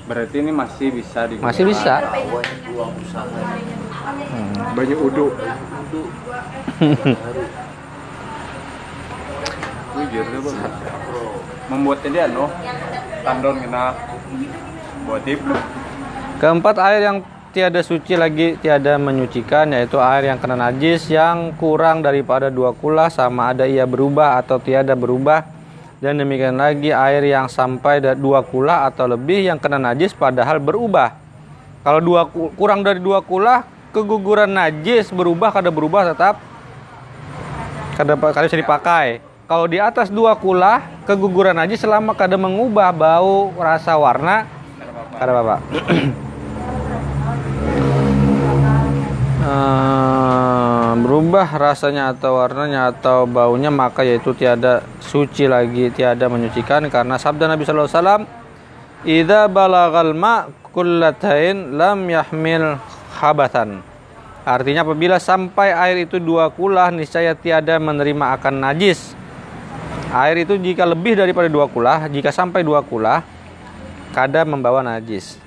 Berarti 0.08 0.40
ini 0.40 0.56
masih 0.56 0.88
bisa 0.96 1.28
digunakan. 1.28 1.52
Masih 1.52 1.64
bisa. 1.68 1.94
usaha 2.00 3.28
banyu 4.78 4.96
uduk. 5.02 5.34
Membuat 11.68 12.00
dia 12.06 12.30
no 12.30 12.46
tandon 13.26 13.56
kena 13.60 13.84
buat 15.10 15.22
tip. 15.26 15.42
Keempat 16.38 16.76
air 16.78 17.02
yang 17.02 17.18
tiada 17.56 17.80
suci 17.80 18.20
lagi 18.20 18.60
tiada 18.60 19.00
menyucikan 19.00 19.72
yaitu 19.72 19.98
air 19.98 20.30
yang 20.32 20.40
kena 20.40 20.60
najis 20.60 21.08
yang 21.08 21.56
kurang 21.56 22.04
daripada 22.04 22.52
dua 22.52 22.76
kula 22.76 23.08
sama 23.08 23.56
ada 23.56 23.64
ia 23.64 23.88
berubah 23.88 24.40
atau 24.40 24.60
tiada 24.60 24.94
berubah 24.94 25.48
dan 25.98 26.22
demikian 26.22 26.62
lagi 26.62 26.94
air 26.94 27.26
yang 27.26 27.50
sampai 27.50 28.04
dua 28.14 28.46
kula 28.46 28.86
atau 28.86 29.10
lebih 29.10 29.50
yang 29.50 29.58
kena 29.58 29.82
najis 29.82 30.14
padahal 30.14 30.62
berubah. 30.62 31.18
Kalau 31.82 32.00
dua 32.04 32.30
ku- 32.30 32.54
kurang 32.54 32.86
dari 32.86 33.02
dua 33.02 33.26
kula 33.26 33.66
keguguran 33.96 34.52
najis 34.54 35.10
berubah 35.10 35.50
kada 35.50 35.74
berubah 35.74 36.14
tetap 36.14 36.38
kada 37.98 38.14
kada 38.14 38.46
bisa 38.46 38.62
dipakai. 38.62 39.26
Kalau 39.48 39.66
di 39.66 39.82
atas 39.82 40.14
dua 40.14 40.38
kula 40.38 40.86
keguguran 41.08 41.58
najis 41.58 41.82
selama 41.82 42.14
kada 42.14 42.36
mengubah 42.36 42.94
bau, 42.94 43.50
rasa, 43.58 43.96
warna 43.98 44.46
kada 45.18 45.32
apa-apa. 45.34 45.58
Eh, 49.48 50.92
berubah 51.08 51.48
rasanya 51.56 52.12
atau 52.12 52.36
warnanya 52.36 52.92
atau 52.92 53.24
baunya 53.24 53.72
maka 53.72 54.04
yaitu 54.04 54.36
tiada 54.36 54.84
suci 55.00 55.48
lagi 55.48 55.88
tiada 55.88 56.28
menyucikan 56.28 56.92
karena 56.92 57.16
sabda 57.16 57.48
Nabi 57.48 57.64
sallallahu 57.64 57.88
alaihi 57.88 58.04
wasallam 58.04 58.24
balagal 59.48 60.12
ma 60.12 60.52
kullatain 60.76 61.80
lam 61.80 62.04
yahmil 62.12 62.76
khabatan. 63.16 63.80
Artinya 64.44 64.84
apabila 64.84 65.16
sampai 65.16 65.72
air 65.72 66.04
itu 66.04 66.20
dua 66.20 66.52
kulah 66.52 66.92
niscaya 66.92 67.32
tiada 67.32 67.80
menerima 67.80 68.36
akan 68.36 68.68
najis. 68.68 69.16
Air 70.12 70.44
itu 70.44 70.60
jika 70.60 70.84
lebih 70.84 71.16
daripada 71.16 71.48
dua 71.48 71.72
kulah, 71.72 72.12
jika 72.12 72.36
sampai 72.36 72.68
dua 72.68 72.84
kulah, 72.84 73.24
kada 74.12 74.44
membawa 74.44 74.84
najis. 74.84 75.47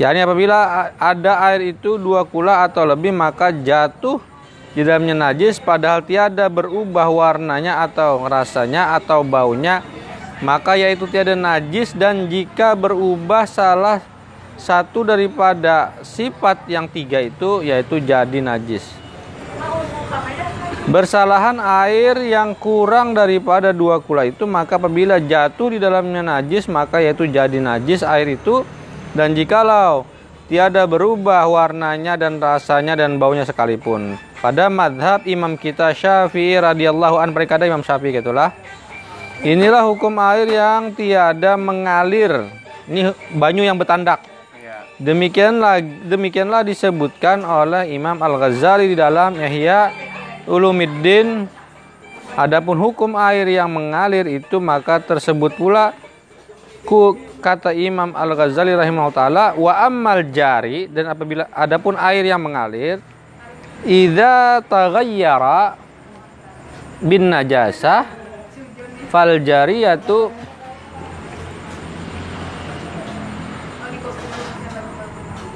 Yakni 0.00 0.24
apabila 0.24 0.88
ada 0.96 1.44
air 1.52 1.76
itu 1.76 2.00
dua 2.00 2.24
kula 2.24 2.64
atau 2.64 2.88
lebih 2.88 3.12
maka 3.12 3.52
jatuh 3.52 4.16
di 4.72 4.80
dalamnya 4.80 5.28
najis 5.28 5.60
padahal 5.60 6.00
tiada 6.00 6.48
berubah 6.48 7.12
warnanya 7.12 7.84
atau 7.84 8.24
rasanya 8.24 8.96
atau 8.96 9.20
baunya 9.20 9.84
maka 10.40 10.74
yaitu 10.76 11.04
tiada 11.06 11.36
najis. 11.36 11.92
Dan 11.92 12.26
jika 12.26 12.72
berubah 12.72 13.44
salah 13.44 14.00
satu 14.56 15.04
daripada 15.04 15.96
sifat 16.04 16.68
yang 16.68 16.88
tiga 16.88 17.20
itu 17.20 17.64
yaitu 17.64 18.00
jadi 18.00 18.40
najis. 18.40 18.84
Bersalahan 20.90 21.60
air 21.86 22.18
yang 22.24 22.56
kurang 22.56 23.14
daripada 23.14 23.70
dua 23.70 24.02
kula 24.02 24.26
itu 24.26 24.42
maka 24.48 24.74
apabila 24.74 25.22
jatuh 25.22 25.70
di 25.70 25.78
dalamnya 25.78 26.24
najis 26.24 26.66
maka 26.66 26.98
yaitu 26.98 27.28
jadi 27.30 27.60
najis. 27.60 28.02
Air 28.02 28.34
itu 28.34 28.64
dan 29.16 29.34
jikalau 29.34 30.06
tiada 30.50 30.86
berubah 30.86 31.46
warnanya 31.46 32.18
dan 32.18 32.42
rasanya 32.42 32.98
dan 32.98 33.16
baunya 33.16 33.46
sekalipun. 33.46 34.18
Pada 34.40 34.72
madhab 34.72 35.22
imam 35.28 35.54
kita 35.54 35.92
Syafi'i 35.92 36.58
radhiyallahu 36.58 37.20
an 37.20 37.30
mereka 37.30 37.60
Imam 37.60 37.84
Syafi'i 37.84 38.18
gitulah. 38.18 38.50
Inilah 39.40 39.88
hukum 39.88 40.20
air 40.20 40.48
yang 40.48 40.92
tiada 40.92 41.56
mengalir. 41.56 42.44
Ini 42.90 43.14
banyu 43.36 43.64
yang 43.64 43.80
bertandak. 43.80 44.26
Demikianlah 45.00 45.80
demikianlah 45.80 46.60
disebutkan 46.60 47.40
oleh 47.40 47.88
Imam 47.88 48.20
Al-Ghazali 48.20 48.92
di 48.92 48.96
dalam 49.00 49.32
Yahya 49.32 49.88
Ulumiddin 50.44 51.48
Adapun 52.38 52.78
hukum 52.78 53.18
air 53.18 53.42
yang 53.50 53.66
mengalir 53.74 54.22
itu 54.30 54.62
maka 54.62 55.02
tersebut 55.02 55.50
pula 55.58 55.90
ku 56.86 57.18
kata 57.40 57.72
Imam 57.72 58.12
Al-Ghazali 58.12 58.76
rahimahullah 58.76 59.16
taala 59.16 59.44
wa 59.56 59.72
ammal 59.80 60.22
jari 60.28 60.86
dan 60.86 61.10
apabila 61.10 61.48
adapun 61.50 61.96
air 61.96 62.22
yang 62.22 62.38
mengalir 62.38 63.00
idza 63.82 64.60
taghayyara 64.68 65.74
bin 67.00 67.32
najasah 67.32 68.04
fal 69.08 69.40
jariyatu 69.40 70.28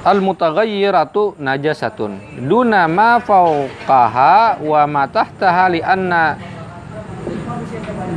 al 0.05 0.21
mutaghayyiratu 0.21 1.33
najasatun. 1.41 2.45
Duna 2.45 2.85
ma 2.85 3.17
fawqaha 3.17 4.61
wa 4.61 4.81
ma 4.85 5.09
tahtaha 5.09 5.65
li 5.73 5.81
anna 5.81 6.37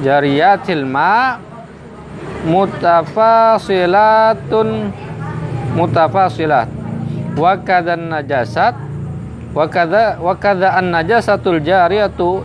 jariyatil 0.04 0.84
ma 0.84 1.40
mutafasilatun 2.48 4.92
mutafasilat. 5.76 6.68
Wa 7.38 7.54
kadhan 7.62 8.10
najasat 8.10 8.88
wa 9.54 9.68
kadha 9.68 10.18
wa 10.20 10.34
kadha 10.36 10.76
an 10.76 10.90
najasatul 10.92 11.60
jariyatu 11.62 12.44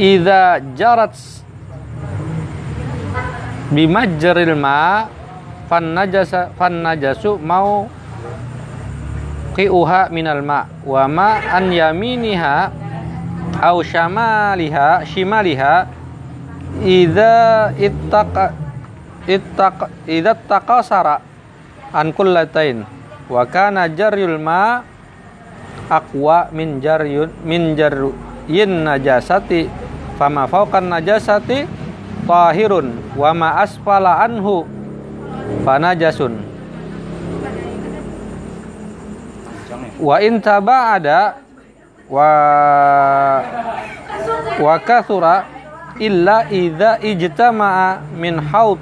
idza 0.00 0.60
jarat 0.76 1.12
bimajril 3.70 4.56
ma 4.56 5.08
fan 5.68 5.92
najasa 5.92 6.48
fan 6.54 6.80
najasu 6.80 7.36
mau 7.38 7.90
qi'uha 9.56 10.08
minal 10.12 10.40
ma 10.40 10.64
wa 10.86 11.08
ma 11.10 11.40
an 11.54 11.72
yaminiha 11.72 12.70
au 13.62 13.82
shamaliha 13.82 15.04
shimaliha 15.06 15.86
idza 16.84 17.72
ittaqa 17.78 18.52
ittaqa 19.26 19.90
idza 20.06 20.34
taqasara 20.34 21.20
an 21.92 22.14
kullatain 22.14 22.86
wa 23.26 23.42
kana 23.46 23.90
jaryul 23.90 24.38
ma 24.38 24.82
aqwa 25.90 26.50
min 26.54 26.78
jaryun 26.82 27.30
min 27.42 27.74
jaryin 27.74 28.86
najasati 28.86 29.66
fama 30.18 30.46
fawqan 30.46 30.90
najasati 30.90 31.66
tahirun 32.26 33.14
wa 33.14 33.30
ma 33.34 33.62
asfala 33.62 34.22
anhu 34.22 34.66
fanajasun 35.62 36.42
wa 40.02 40.16
in 40.20 40.42
ada 40.42 41.40
wa 42.06 42.30
wa 44.60 44.74
kathura 44.78 45.46
illa 45.98 46.46
idza 46.52 47.00
ijtama'a 47.00 48.04
min 48.14 48.38
haud 48.38 48.78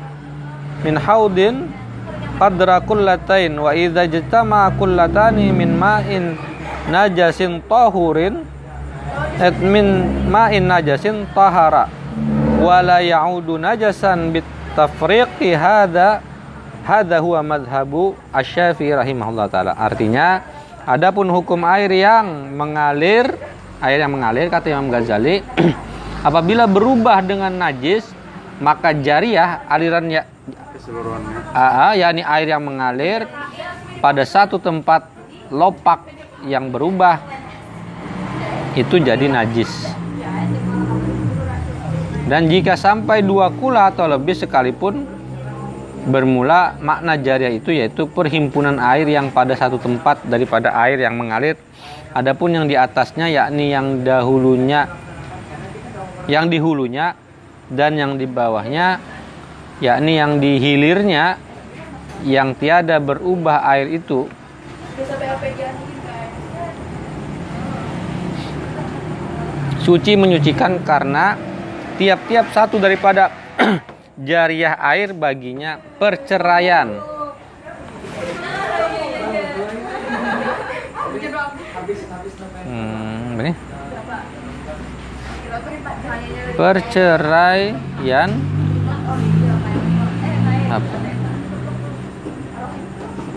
min 0.84 1.00
haudin 1.00 1.72
qadra 2.36 2.84
kullatain 2.84 3.56
wa 3.56 3.72
idza 3.72 4.04
ijtama'a 4.04 4.76
kullatani 4.76 5.50
min 5.50 5.74
ma'in 5.74 6.36
najasin 6.92 7.64
tahurin 7.64 8.44
et 9.40 9.56
min 9.58 10.04
ma'in 10.28 10.68
najasin 10.68 11.24
tahara 11.32 11.88
wala 12.60 13.00
ya'udu 13.00 13.56
najasan 13.56 14.30
bit 14.30 14.46
tafriqi 14.76 15.56
hadha 15.56 16.20
hadha 16.84 17.18
huwa 17.18 17.40
madhabu 17.40 18.12
asy-syafi'i 18.28 18.92
rahimahullah 18.92 19.48
taala. 19.48 19.72
Artinya 19.72 20.54
Adapun 20.84 21.32
hukum 21.32 21.64
air 21.64 21.88
yang 21.88 22.52
mengalir, 22.52 23.24
air 23.80 24.04
yang 24.04 24.12
mengalir 24.12 24.52
kata 24.52 24.68
Imam 24.68 24.92
Ghazali, 24.92 25.40
apabila 26.28 26.68
berubah 26.68 27.24
dengan 27.24 27.56
najis, 27.56 28.04
maka 28.60 28.92
jariah 28.92 29.64
aliran 29.64 30.12
ya 30.84 30.92
keseluruhannya. 30.92 31.96
yakni 31.96 32.22
air 32.22 32.46
yang 32.52 32.62
mengalir 32.64 33.20
pada 34.04 34.22
satu 34.28 34.60
tempat 34.60 35.08
lopak 35.48 36.04
yang 36.44 36.68
berubah 36.68 37.20
itu 38.76 39.00
jadi 39.00 39.24
najis. 39.30 39.70
Dan 42.24 42.48
jika 42.48 42.74
sampai 42.74 43.20
dua 43.20 43.52
kula 43.52 43.92
atau 43.92 44.08
lebih 44.08 44.32
sekalipun 44.32 45.04
bermula 46.04 46.76
makna 46.80 47.16
jariah 47.16 47.52
itu 47.52 47.72
yaitu 47.72 48.04
perhimpunan 48.08 48.76
air 48.76 49.08
yang 49.08 49.32
pada 49.32 49.56
satu 49.56 49.80
tempat 49.80 50.20
daripada 50.28 50.72
air 50.84 51.00
yang 51.00 51.16
mengalir 51.16 51.56
adapun 52.12 52.52
yang 52.52 52.68
di 52.68 52.76
atasnya 52.76 53.32
yakni 53.32 53.72
yang 53.72 54.04
dahulunya 54.04 54.84
yang 56.28 56.52
di 56.52 56.60
hulunya 56.60 57.16
dan 57.72 57.96
yang 57.96 58.20
di 58.20 58.28
bawahnya 58.28 59.00
yakni 59.84 60.16
yang 60.16 60.40
di 60.40 60.56
hilirnya 60.56 61.36
yang 62.24 62.56
tiada 62.56 62.96
berubah 62.96 63.68
air 63.68 64.00
itu 64.00 64.24
suci 69.84 70.16
menyucikan 70.16 70.80
karena 70.80 71.36
tiap-tiap 72.00 72.48
satu 72.56 72.80
daripada 72.80 73.28
jariah 74.28 74.80
air 74.80 75.12
baginya 75.12 75.76
perceraian. 76.00 77.12
Hmm, 82.64 83.36
ini. 83.36 83.52
Perceraian 86.56 88.30
apa? 90.78 90.96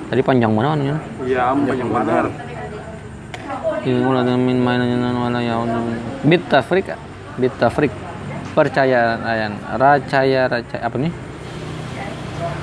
Tadi 0.07 0.21
panjang 0.23 0.51
mana 0.55 0.73
nih? 0.79 0.95
Iya, 1.27 1.51
panjang 1.51 1.89
benar. 1.91 2.25
Ini 3.87 4.03
mulai 4.03 4.35
min 4.35 4.59
mainannya 4.59 5.15
wala 5.15 5.39
ya 5.39 5.63
bit 6.27 6.43
tafrik 6.51 6.91
bit 7.39 7.55
tafrik 7.55 7.93
percaya 8.51 9.15
ayan 9.23 9.55
racaya 9.79 10.51
racaya. 10.51 10.81
Apa 10.83 10.95
nih? 10.99 11.13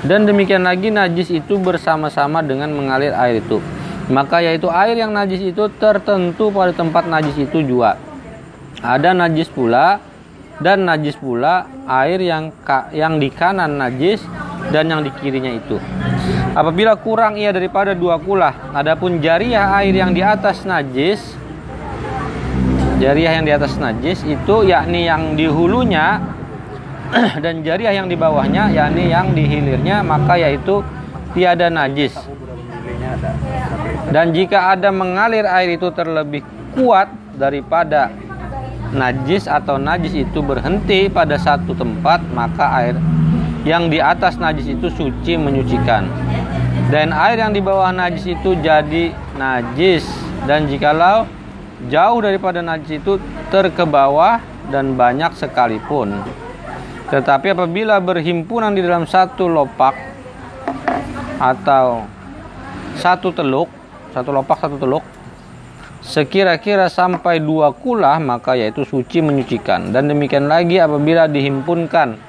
Dan 0.05 0.29
demikian 0.29 0.61
lagi 0.61 0.93
najis 0.93 1.33
itu 1.33 1.57
bersama-sama 1.57 2.45
dengan 2.45 2.69
mengalir 2.69 3.09
air 3.17 3.41
itu. 3.41 3.57
Maka 4.05 4.37
yaitu 4.37 4.69
air 4.69 4.93
yang 4.93 5.09
najis 5.09 5.41
itu 5.41 5.65
tertentu 5.81 6.53
pada 6.53 6.69
tempat 6.77 7.09
najis 7.09 7.33
itu 7.41 7.65
juga. 7.65 7.97
Ada 8.85 9.17
najis 9.17 9.49
pula 9.49 9.97
dan 10.61 10.85
najis 10.85 11.17
pula 11.17 11.65
air 11.89 12.21
yang 12.21 12.53
yang 12.93 13.17
di 13.17 13.33
kanan 13.33 13.81
najis 13.81 14.21
dan 14.73 14.89
yang 14.89 15.01
di 15.05 15.11
kirinya 15.13 15.51
itu. 15.51 15.77
Apabila 16.55 16.95
kurang 16.95 17.35
ia 17.35 17.51
daripada 17.51 17.91
dua 17.91 18.17
kulah 18.17 18.71
adapun 18.71 19.19
jariah 19.19 19.75
air 19.81 19.93
yang 19.93 20.15
di 20.15 20.23
atas 20.23 20.63
najis 20.63 21.21
jariah 22.95 23.37
yang 23.37 23.45
di 23.45 23.51
atas 23.51 23.75
najis 23.75 24.23
itu 24.23 24.55
yakni 24.63 25.05
yang 25.05 25.35
di 25.35 25.45
hulunya 25.51 26.23
dan 27.43 27.59
jariah 27.61 27.91
yang 27.91 28.07
di 28.07 28.15
bawahnya 28.15 28.71
yakni 28.71 29.11
yang 29.11 29.35
di 29.35 29.43
hilirnya 29.43 30.01
maka 30.01 30.39
yaitu 30.39 30.79
tiada 31.35 31.67
najis. 31.67 32.15
Dan 34.09 34.31
jika 34.31 34.71
ada 34.71 34.95
mengalir 34.95 35.43
air 35.43 35.75
itu 35.75 35.91
terlebih 35.91 36.45
kuat 36.71 37.11
daripada 37.35 38.07
najis 38.95 39.49
atau 39.49 39.75
najis 39.75 40.15
itu 40.15 40.39
berhenti 40.39 41.11
pada 41.11 41.35
satu 41.35 41.75
tempat, 41.75 42.23
maka 42.31 42.65
air 42.79 42.95
yang 43.65 43.89
di 43.89 43.97
atas 43.97 44.37
najis 44.37 44.77
itu 44.77 44.87
suci 44.93 45.35
menyucikan. 45.35 46.05
Dan 46.93 47.09
air 47.09 47.41
yang 47.41 47.51
di 47.51 47.65
bawah 47.65 47.89
najis 47.89 48.29
itu 48.29 48.53
jadi 48.61 49.09
najis. 49.35 50.05
Dan 50.45 50.69
jikalau 50.69 51.25
jauh 51.89 52.19
daripada 52.21 52.61
najis 52.61 53.01
itu 53.01 53.17
terkebawah 53.49 54.37
dan 54.69 54.93
banyak 54.93 55.33
sekalipun. 55.33 56.21
Tetapi 57.09 57.57
apabila 57.57 57.97
berhimpunan 57.97 58.73
di 58.73 58.85
dalam 58.85 59.09
satu 59.09 59.49
lopak 59.49 59.97
atau 61.41 62.05
satu 63.01 63.33
teluk, 63.33 63.69
satu 64.13 64.29
lopak 64.29 64.57
satu 64.61 64.77
teluk, 64.77 65.03
sekira-kira 66.05 66.85
sampai 66.85 67.41
dua 67.41 67.73
kulah 67.73 68.21
maka 68.21 68.53
yaitu 68.53 68.85
suci 68.85 69.25
menyucikan 69.25 69.89
dan 69.89 70.05
demikian 70.05 70.45
lagi 70.45 70.77
apabila 70.77 71.25
dihimpunkan 71.25 72.21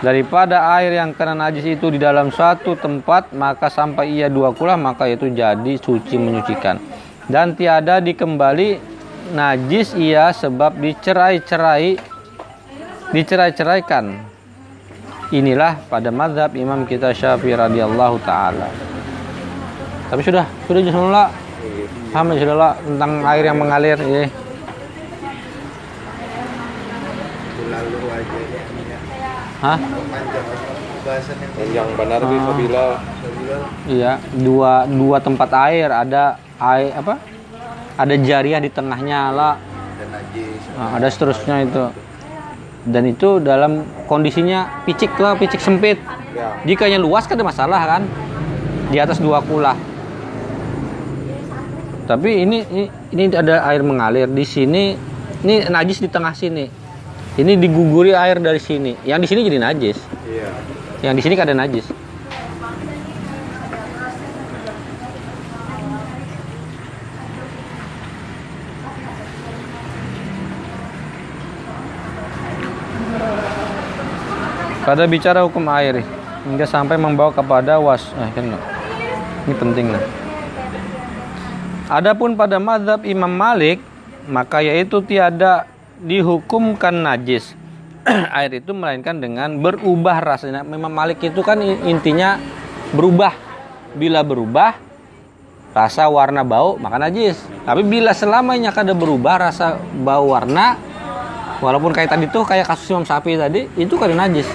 daripada 0.00 0.64
air 0.80 0.96
yang 0.96 1.12
kena 1.12 1.36
najis 1.36 1.76
itu 1.76 1.92
di 1.92 2.00
dalam 2.00 2.32
suatu 2.32 2.76
tempat 2.76 3.36
maka 3.36 3.68
sampai 3.68 4.16
ia 4.16 4.32
dua 4.32 4.52
kulah 4.56 4.76
maka 4.80 5.04
yaitu 5.06 5.28
jadi 5.28 5.76
suci 5.76 6.16
menyucikan. 6.16 6.80
Dan 7.30 7.54
tiada 7.54 8.02
dikembali 8.02 8.80
najis 9.36 9.94
ia 9.94 10.32
sebab 10.34 10.80
dicerai-cerai 10.80 12.00
dicerai-ceraikan. 13.12 14.04
Inilah 15.30 15.78
pada 15.86 16.10
mazhab 16.10 16.50
imam 16.58 16.82
kita 16.88 17.14
syafi'i 17.14 17.54
radhiyallahu 17.54 18.18
taala. 18.26 18.66
Tapi 20.10 20.22
sudah 20.26 20.42
sudah 20.66 20.82
jelas 20.82 21.30
paham 22.10 22.34
sudah 22.34 22.74
tentang 22.82 23.22
air 23.30 23.44
yang 23.46 23.58
mengalir 23.62 23.94
ya. 23.94 24.26
Lalu 27.70 27.98
aja 28.10 28.49
Hah? 29.60 29.78
bahasan 31.00 31.36
yang 31.40 31.84
yang 31.84 31.88
benar 31.96 32.20
Ah. 32.20 32.56
bilang 32.56 32.92
Iya, 33.88 34.12
dua 34.36 34.84
dua 34.84 35.16
tempat 35.20 35.48
air, 35.68 35.88
ada 35.88 36.36
air 36.60 36.92
apa? 36.92 37.16
Ada 37.96 38.14
jariah 38.20 38.60
di 38.60 38.70
tengahnya 38.72 39.32
lah, 39.32 39.54
Nah, 40.80 40.96
ada 40.96 41.12
seterusnya 41.12 41.60
itu. 41.60 41.84
Dan 42.88 43.12
itu 43.12 43.36
dalam 43.44 43.84
kondisinya 44.08 44.80
picik 44.88 45.12
lah, 45.20 45.36
picik 45.36 45.60
sempit. 45.60 46.00
ya 46.32 46.56
Jika 46.64 46.88
yang 46.88 47.04
luas 47.04 47.28
kan 47.28 47.36
ada 47.36 47.44
masalah 47.44 47.80
kan? 47.84 48.02
Di 48.88 48.96
atas 48.96 49.20
dua 49.20 49.44
kulah. 49.44 49.76
Tapi 52.08 52.48
ini, 52.48 52.64
ini 52.72 52.84
ini 53.12 53.22
ada 53.36 53.68
air 53.68 53.84
mengalir 53.84 54.24
di 54.24 54.44
sini. 54.48 54.96
Ini 55.44 55.68
najis 55.68 56.00
di 56.00 56.08
tengah 56.08 56.32
sini. 56.32 56.79
Ini 57.38 57.54
diguguri 57.62 58.10
air 58.10 58.42
dari 58.42 58.58
sini. 58.58 58.98
Yang 59.06 59.20
di 59.22 59.26
sini 59.30 59.40
jadi 59.46 59.58
najis. 59.62 59.98
iya 60.26 60.50
Yang 61.06 61.14
di 61.14 61.22
sini 61.22 61.34
kan 61.38 61.46
ada 61.46 61.54
najis. 61.54 61.86
Pada 74.80 75.06
bicara 75.06 75.46
hukum 75.46 75.70
air 75.70 76.02
hingga 76.42 76.66
sampai 76.66 76.98
membawa 76.98 77.30
kepada 77.30 77.78
was, 77.78 78.10
eh, 78.18 78.26
kan 78.34 78.58
ini 79.46 79.54
penting 79.54 79.86
nah. 79.94 80.02
Adapun 81.86 82.34
pada 82.34 82.58
mazhab 82.58 83.06
Imam 83.06 83.30
Malik 83.30 83.78
maka 84.26 84.58
yaitu 84.66 84.98
tiada 85.06 85.69
dihukumkan 86.00 86.92
najis 86.92 87.60
air 88.38 88.60
itu 88.60 88.72
melainkan 88.72 89.20
dengan 89.20 89.60
berubah 89.60 90.20
rasanya. 90.24 90.64
Memang 90.64 90.92
Malik 90.92 91.20
itu 91.20 91.40
kan 91.44 91.60
intinya 91.60 92.40
berubah. 92.96 93.32
Bila 93.90 94.22
berubah 94.22 94.78
rasa 95.70 96.06
warna 96.10 96.46
bau 96.46 96.78
maka 96.78 96.96
najis. 96.98 97.38
Tapi 97.66 97.82
bila 97.84 98.14
selamanya 98.14 98.70
kada 98.70 98.94
berubah 98.94 99.50
rasa 99.50 99.78
bau 100.02 100.32
warna 100.34 100.78
walaupun 101.60 101.92
kayak 101.92 102.10
tadi 102.10 102.26
tuh 102.30 102.42
kayak 102.46 102.66
kasus 102.70 102.88
Imam 102.90 103.04
Syafi'i 103.04 103.36
tadi 103.36 103.66
itu 103.76 103.94
kada 103.98 104.14
najis. 104.14 104.46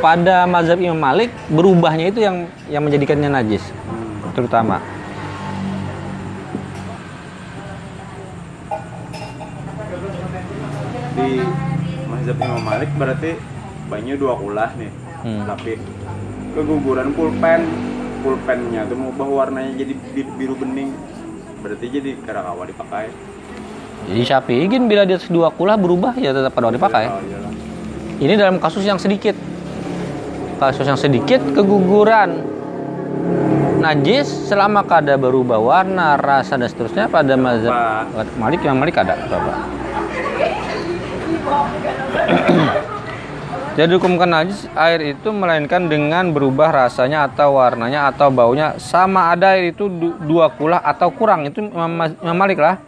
Pada 0.00 0.48
mazhab 0.48 0.80
Imam 0.80 0.96
Malik 0.96 1.28
berubahnya 1.52 2.08
itu 2.08 2.24
yang 2.24 2.48
yang 2.72 2.80
menjadikannya 2.84 3.28
najis 3.28 3.64
terutama. 4.32 4.99
Di 11.20 11.36
mazhab 12.06 12.36
Imam 12.38 12.62
Malik 12.62 12.90
berarti 12.94 13.30
banyak 13.86 14.16
dua 14.16 14.34
kulah 14.34 14.70
nih 14.74 14.92
Hmm. 15.20 15.44
tapi 15.44 15.76
keguguran 16.50 17.12
pulpen 17.12 17.68
pulpennya 18.20 18.88
tuh 18.88 18.96
mengubah 18.96 19.28
warnanya 19.44 19.76
jadi 19.76 19.92
bi- 19.92 20.32
biru 20.34 20.56
bening 20.56 20.96
berarti 21.60 21.86
jadi 21.86 22.16
karakawa 22.20 22.64
dipakai 22.64 23.12
Jadi 24.00 24.22
Syafi'i 24.24 24.64
kan 24.64 24.88
bila 24.88 25.04
di 25.04 25.12
atas 25.12 25.28
dua 25.28 25.52
kulah 25.52 25.76
berubah 25.76 26.16
ya 26.16 26.32
tetap 26.32 26.56
pada 26.56 26.72
dipakai. 26.72 27.04
Oh, 27.04 27.20
iyalah. 27.20 27.52
Ini 28.16 28.32
dalam 28.32 28.56
kasus 28.56 28.80
yang 28.80 28.96
sedikit. 28.96 29.36
Kasus 30.56 30.88
yang 30.88 30.96
sedikit 30.96 31.44
keguguran 31.52 32.40
najis 33.76 34.24
selama 34.48 34.84
kada 34.84 35.16
berubah 35.16 35.56
warna, 35.56 36.16
rasa 36.16 36.56
dan 36.56 36.68
seterusnya 36.68 37.08
pada 37.08 37.36
mazhab 37.36 38.08
Malik 38.36 38.60
yang 38.60 38.76
Malik 38.76 38.96
ada 38.96 39.20
Bapak. 39.20 39.79
Jadi 43.78 43.96
hukumkan 43.96 44.28
najis 44.28 44.66
air 44.74 45.14
itu 45.14 45.30
melainkan 45.30 45.86
dengan 45.86 46.34
berubah 46.34 46.84
rasanya 46.84 47.30
atau 47.30 47.56
warnanya 47.56 48.10
atau 48.10 48.28
baunya 48.28 48.76
sama 48.82 49.30
ada 49.30 49.54
air 49.54 49.72
itu 49.72 49.86
du- 49.86 50.18
dua 50.26 50.50
kulah 50.50 50.82
atau 50.82 51.08
kurang 51.14 51.46
itu 51.46 51.64
Imam 51.64 52.10
Imam 52.18 52.36
Malik 52.36 52.58
lah. 52.58 52.82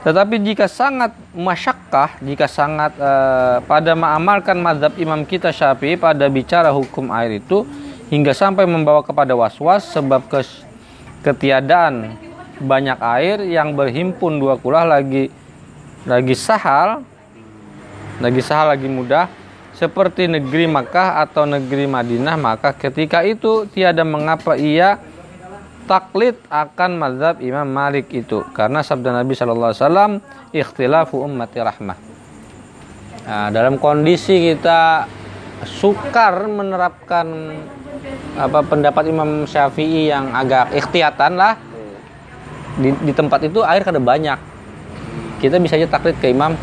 Tetapi 0.00 0.40
jika 0.40 0.64
sangat 0.64 1.12
masyakkah, 1.36 2.16
jika 2.24 2.48
sangat 2.48 2.96
eh, 2.96 3.56
pada 3.68 3.92
mengamalkan 3.92 4.56
mazhab 4.56 4.96
imam 4.96 5.28
kita 5.28 5.52
Syafi'i 5.52 6.00
pada 6.00 6.24
bicara 6.26 6.72
hukum 6.72 7.12
air 7.12 7.38
itu 7.38 7.68
hingga 8.10 8.34
sampai 8.34 8.66
membawa 8.66 9.06
kepada 9.06 9.36
was-was 9.36 9.86
sebab 9.92 10.24
kes- 10.26 10.66
ketiadaan 11.22 12.16
banyak 12.60 12.98
air 13.00 13.44
yang 13.44 13.76
berhimpun 13.76 14.40
dua 14.40 14.56
kulah 14.56 14.88
lagi 14.88 15.28
lagi 16.08 16.32
sahal, 16.32 17.04
lagi 18.20 18.40
sahal 18.44 18.76
lagi 18.76 18.86
mudah 18.86 19.26
seperti 19.72 20.28
negeri 20.28 20.68
Makkah 20.68 21.24
atau 21.24 21.48
negeri 21.48 21.88
Madinah 21.88 22.36
maka 22.36 22.76
ketika 22.76 23.24
itu 23.24 23.64
tiada 23.72 24.04
mengapa 24.04 24.60
ia 24.60 25.00
taklid 25.88 26.38
akan 26.46 27.00
mazhab 27.00 27.40
Imam 27.40 27.66
Malik 27.66 28.12
itu 28.14 28.44
karena 28.54 28.84
sabda 28.84 29.10
Nabi 29.10 29.32
Shallallahu 29.34 29.70
Alaihi 29.72 29.82
Wasallam 29.82 30.12
ikhtilafu 30.54 31.18
ummati 31.18 31.58
rahmah. 31.58 31.98
Nah, 33.26 33.48
dalam 33.50 33.74
kondisi 33.80 34.52
kita 34.52 35.10
sukar 35.66 36.46
menerapkan 36.46 37.26
apa 38.38 38.62
pendapat 38.62 39.10
Imam 39.10 39.50
Syafi'i 39.50 40.14
yang 40.14 40.30
agak 40.30 40.72
ikhtiyatan 40.78 41.34
lah 41.34 41.58
di, 42.78 42.94
di 43.02 43.12
tempat 43.16 43.50
itu 43.50 43.64
air 43.66 43.82
kada 43.82 43.98
banyak. 43.98 44.38
Kita 45.42 45.56
bisa 45.58 45.74
aja 45.74 45.88
taklid 45.88 46.20
ke 46.22 46.30
Imam 46.30 46.54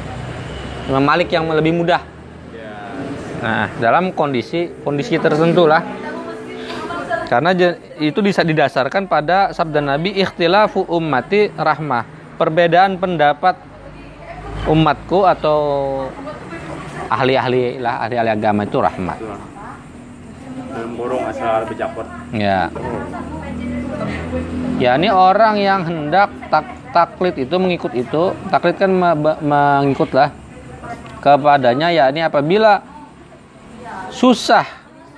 Imam 0.88 1.04
Malik 1.04 1.36
yang 1.36 1.44
lebih 1.52 1.76
mudah. 1.76 2.00
Nah, 3.38 3.70
dalam 3.78 4.16
kondisi 4.16 4.72
kondisi 4.82 5.20
tertentu 5.20 5.68
lah. 5.68 5.84
Karena 7.28 7.52
itu 8.00 8.20
bisa 8.24 8.40
didasarkan 8.40 9.12
pada 9.12 9.52
sabda 9.52 9.84
Nabi 9.84 10.16
ikhtilafu 10.16 10.88
ummati 10.88 11.52
rahmah. 11.52 12.08
Perbedaan 12.40 12.96
pendapat 12.96 13.60
umatku 14.64 15.28
atau 15.28 15.60
ahli-ahli 17.12 17.84
lah 17.84 18.08
ahli-ahli 18.08 18.32
agama 18.32 18.64
itu 18.64 18.80
rahmat. 18.80 19.18
Dalam 19.20 20.92
burung 20.96 21.24
asal 21.28 21.68
Ya. 22.32 22.72
Ya 24.78 24.92
ini 24.96 25.10
orang 25.12 25.58
yang 25.60 25.82
hendak 25.84 26.30
tak 26.48 26.64
taklid 26.94 27.36
itu 27.36 27.56
mengikut 27.58 27.92
itu, 27.98 28.32
taklid 28.54 28.78
kan 28.78 28.94
me- 28.94 29.42
mengikut 29.42 30.14
lah 30.14 30.30
kepadanya 31.20 31.92
ya 31.92 32.08
ini 32.12 32.24
apabila 32.24 32.84
susah 34.14 34.66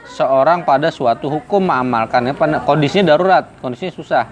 seorang 0.10 0.68
pada 0.68 0.92
suatu 0.92 1.32
hukum 1.32 1.64
mengamalkannya 1.70 2.36
kondisinya 2.68 3.16
darurat, 3.16 3.48
kondisinya 3.64 3.94
susah. 3.96 4.26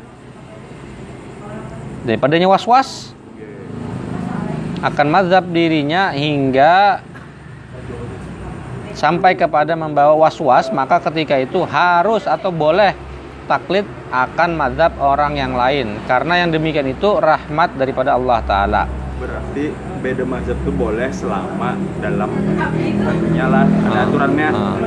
Daripadanya 2.03 2.47
was-was 2.51 3.15
akan 4.83 5.07
mazhab 5.09 5.43
dirinya 5.49 6.13
hingga 6.13 7.01
sampai 8.93 9.37
kepada 9.37 9.77
membawa 9.77 10.13
was-was 10.17 10.69
maka 10.73 11.01
ketika 11.09 11.37
itu 11.37 11.61
harus 11.65 12.25
atau 12.25 12.49
boleh 12.49 12.93
taklid 13.47 13.85
akan 14.11 14.59
madhab 14.59 14.91
orang 14.99 15.39
yang 15.39 15.53
lain 15.55 15.99
karena 16.05 16.45
yang 16.45 16.49
demikian 16.51 16.87
itu 16.91 17.15
rahmat 17.17 17.75
daripada 17.79 18.15
Allah 18.15 18.39
Taala. 18.43 18.83
Berarti 19.17 19.86
beda 19.97 20.23
mazhab 20.23 20.57
tuh 20.63 20.73
boleh 20.73 21.09
selama 21.09 21.73
dalam 21.99 22.29
anunya 23.03 23.45
lah 23.49 23.65
ada 23.65 23.99
aturannya. 24.07 24.49
Ah. 24.53 24.77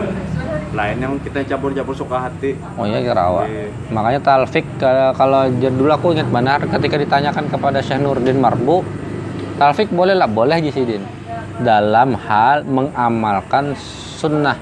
Lain 0.70 0.96
yang 1.02 1.18
kita 1.18 1.42
campur-campur 1.44 1.98
suka 1.98 2.30
hati. 2.30 2.54
Oh 2.78 2.86
iya 2.86 3.02
kirawa. 3.02 3.42
Oke. 3.42 3.74
Makanya 3.90 4.20
talfik 4.22 4.66
kalau 4.78 5.10
kalau 5.18 5.42
j- 5.58 5.74
dulu 5.74 5.90
aku 5.90 6.14
ingat 6.14 6.30
benar 6.30 6.62
ketika 6.62 6.94
ditanyakan 6.94 7.50
kepada 7.50 7.82
Syekh 7.82 7.98
Nurdin 7.98 8.38
Marbu, 8.38 8.86
talfik 9.58 9.90
boleh 9.90 10.14
lah, 10.14 10.30
boleh 10.30 10.62
Jisidin. 10.62 11.02
Dalam 11.60 12.14
hal 12.14 12.62
mengamalkan 12.64 13.74
sunnah. 14.16 14.56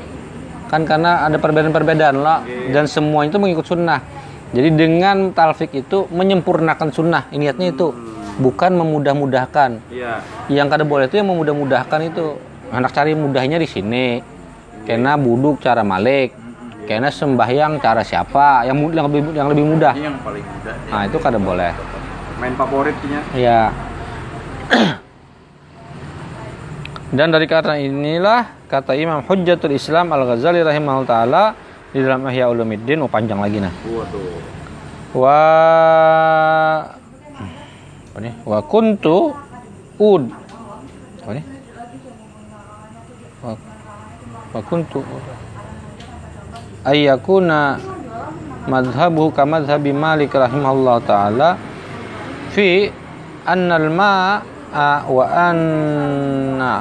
Kan 0.73 0.89
karena 0.89 1.29
ada 1.29 1.37
perbedaan-perbedaan 1.37 2.17
lah 2.21 2.41
dan 2.73 2.89
semua 2.89 3.29
itu 3.29 3.37
mengikut 3.37 3.69
sunnah. 3.69 4.01
Jadi 4.49 4.81
dengan 4.81 5.37
talfik 5.37 5.77
itu 5.77 6.09
menyempurnakan 6.09 6.89
sunnah, 6.89 7.29
niatnya 7.37 7.69
itu 7.69 7.93
bukan 8.39 8.73
memudah-mudahkan. 8.79 9.83
Iya. 9.91 10.23
Yang 10.49 10.67
kada 10.71 10.85
boleh 10.87 11.11
itu 11.11 11.19
yang 11.19 11.29
memudah-mudahkan 11.29 12.01
itu. 12.09 12.39
Anak 12.71 12.95
cari 12.95 13.13
mudahnya 13.13 13.59
di 13.59 13.69
sini. 13.69 14.23
Kena 14.87 15.19
buduk 15.19 15.61
cara 15.61 15.83
malik. 15.83 16.33
Kena 16.89 17.13
sembahyang 17.13 17.83
cara 17.83 18.01
siapa? 18.01 18.65
Yang 18.65 18.97
yang 18.97 19.07
lebih 19.11 19.21
yang 19.37 19.49
lebih 19.53 19.65
mudah. 19.67 19.93
Ini 19.93 20.09
yang 20.09 20.19
paling 20.25 20.41
mudah. 20.41 20.75
Nah, 20.89 21.03
itu 21.05 21.17
kada 21.21 21.37
boleh. 21.37 21.73
Main 22.41 22.55
favoritnya. 22.57 23.21
Ya. 23.37 23.75
Dan 27.09 27.33
dari 27.33 27.49
karena 27.49 27.81
inilah 27.81 28.69
kata 28.69 28.93
Imam 28.93 29.25
Hujjatul 29.25 29.73
Islam 29.73 30.13
Al-Ghazali 30.13 30.61
rahimahullah 30.61 31.09
taala 31.09 31.45
di 31.89 32.05
dalam 32.05 32.21
Ihya 32.29 32.53
Ulumuddin 32.53 33.01
oh 33.01 33.09
panjang 33.09 33.41
lagi 33.41 33.65
nah. 33.65 33.73
Waduh. 33.89 34.37
Wa 35.17 35.41
apa 38.19 38.27
nih? 38.27 38.35
Wa 38.43 38.59
kuntu 38.67 39.31
ud. 40.03 40.27
Apa 41.23 41.31
nih? 41.39 41.45
Wa, 43.39 43.55
wa 44.59 44.61
kuntu 44.67 45.07
ayyakuna 46.83 47.79
madhhabuhu 48.67 49.31
ka 49.31 49.47
madhhabi 49.47 49.95
Malik 49.95 50.35
rahimahullah 50.35 50.99
taala 51.07 51.55
fi 52.51 52.91
anna 53.47 53.79
al-ma'a 53.79 55.07
wa 55.07 55.25
anna 55.31 56.75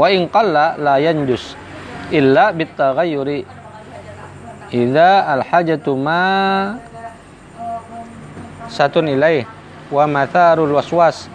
wa 0.00 0.06
in 0.08 0.32
qalla 0.32 0.80
la 0.80 0.96
yanjus 0.96 1.60
illa 2.08 2.56
bitaghayyuri 2.56 3.44
idza 4.72 5.28
al-hajatu 5.28 5.92
ma 5.92 6.24
satun 8.72 9.12
ilaih 9.12 9.57
wa 9.88 10.04
matharul 10.06 10.72
waswas 10.76 11.28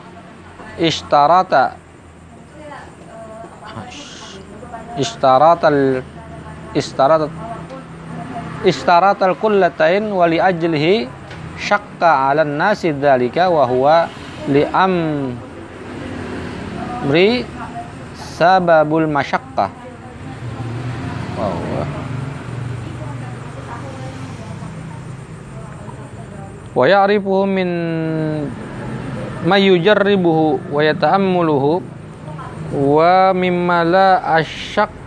ishtarata 0.77 1.83
ishtaratal 4.97 6.05
istaratat 6.77 7.29
istaratal 8.65 9.33
kullatain 9.37 10.09
wa 10.13 10.25
li 10.29 10.37
ajlihi 10.37 11.09
syakka 11.57 12.29
'ala 12.29 12.45
nasi 12.45 12.93
dzalika 12.93 13.49
wa 13.49 13.65
huwa 13.65 14.09
li 14.49 14.65
amri 14.69 15.01
sababul 18.15 19.09
masyaqqah 19.09 19.69
wow. 21.37 21.72
Wa 26.73 26.83
ya'rifuhu 26.89 27.45
min 27.45 27.69
ma 29.45 29.57
yujarribuhu 29.61 30.73
wa 30.73 30.81
yata'ammuluhu 30.81 31.81
wa 32.73 33.29
mimma 33.37 33.85
la 33.85 34.09
asyaqqa 34.41 34.97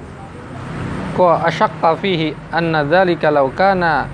asyaqqa 1.51 1.99
fihi 1.99 2.39
anna 2.55 2.87
dzalika 2.87 3.35
law 3.35 3.51
kana 3.51 4.07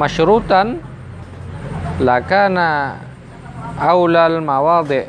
masyrutan 0.00 0.80
lakana 2.00 2.96
aulal 3.76 4.40
mawadi 4.40 5.04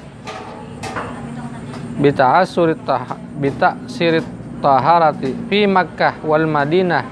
bita'assurit 2.01 2.83
tah 2.83 3.15
bita'sirit 3.39 4.27
taharati 4.59 5.31
fi 5.47 5.63
Makkah 5.63 6.19
wal 6.27 6.43
Madinah 6.43 7.03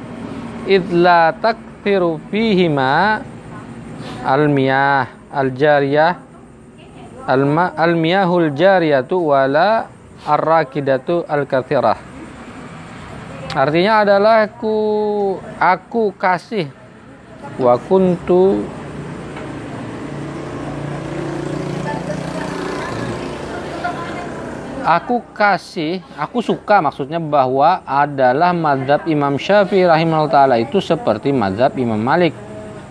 id 0.67 0.91
la 0.91 1.31
takfiru 1.31 2.19
fihima 2.27 3.23
al-miyah 4.23 5.07
al-jariyah. 5.31 6.13
Jariyatu 8.53 9.15
wala 9.31 9.87
ar-rakidatu 10.27 11.23
al-kathirah. 11.27 11.99
Artinya 13.53 14.01
adalah 14.01 14.49
aku 14.49 14.77
aku 15.61 16.11
kasih. 16.17 16.67
Wa 17.61 17.77
kuntu 17.77 18.65
Aku 24.83 25.23
kasih, 25.31 26.03
aku 26.19 26.43
suka 26.43 26.83
maksudnya 26.83 27.15
bahwa 27.15 27.79
adalah 27.87 28.51
madhab 28.51 29.07
Imam 29.07 29.39
Syafi'i 29.39 29.87
rahimahullah 29.87 30.27
ta'ala 30.27 30.55
itu 30.59 30.83
seperti 30.83 31.31
madhab 31.31 31.71
Imam 31.79 31.95
Malik. 31.95 32.35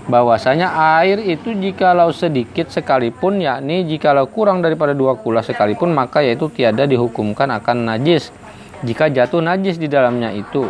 Bahwasanya 0.02 0.74
air 0.98 1.22
itu 1.22 1.54
jikalau 1.54 2.10
sedikit 2.10 2.70
sekalipun, 2.70 3.38
yakni 3.38 3.86
jikalau 3.86 4.26
kurang 4.26 4.58
daripada 4.58 4.90
dua 4.94 5.14
kula 5.14 5.46
sekalipun, 5.46 5.94
maka 5.94 6.26
yaitu 6.26 6.50
tiada 6.50 6.82
dihukumkan 6.86 7.46
akan 7.54 7.86
najis. 7.86 8.34
Jika 8.82 9.06
jatuh 9.06 9.38
najis 9.38 9.78
di 9.78 9.86
dalamnya 9.86 10.34
itu. 10.34 10.66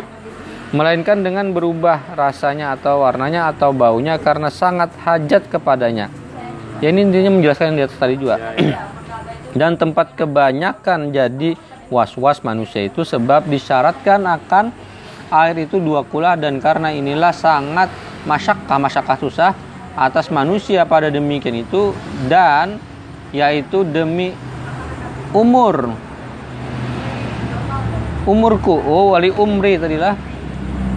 Melainkan 0.73 1.21
dengan 1.21 1.53
berubah 1.53 2.17
rasanya 2.17 2.73
atau 2.73 3.05
warnanya 3.05 3.53
atau 3.53 3.73
baunya 3.73 4.17
karena 4.17 4.49
sangat 4.49 4.89
hajat 5.05 5.49
kepadanya. 5.49 6.09
Ya 6.81 6.89
ini 6.89 7.05
intinya 7.05 7.29
menjelaskan 7.33 7.73
yang 7.73 7.77
di 7.77 7.85
atas 7.85 7.97
tadi 8.01 8.15
juga. 8.17 8.37
dan 9.59 9.77
tempat 9.77 10.17
kebanyakan 10.17 11.13
jadi 11.13 11.53
was-was 11.93 12.41
manusia 12.41 12.89
itu 12.89 13.05
sebab 13.05 13.45
disyaratkan 13.45 14.25
akan 14.25 14.73
air 15.29 15.55
itu 15.61 15.77
dua 15.77 16.01
kula 16.05 16.33
dan 16.37 16.57
karena 16.57 16.89
inilah 16.89 17.33
sangat 17.33 17.89
masyakkah 18.23 18.79
masyakkah 18.79 19.19
susah 19.19 19.51
atas 19.93 20.33
manusia 20.33 20.89
pada 20.89 21.13
demikian 21.13 21.61
itu 21.61 21.93
dan 22.25 22.81
yaitu 23.33 23.81
demi 23.85 24.33
umur. 25.33 25.89
Umurku 28.23 28.79
oh 28.79 29.17
wali 29.17 29.33
umri 29.33 29.75
tadilah. 29.75 30.15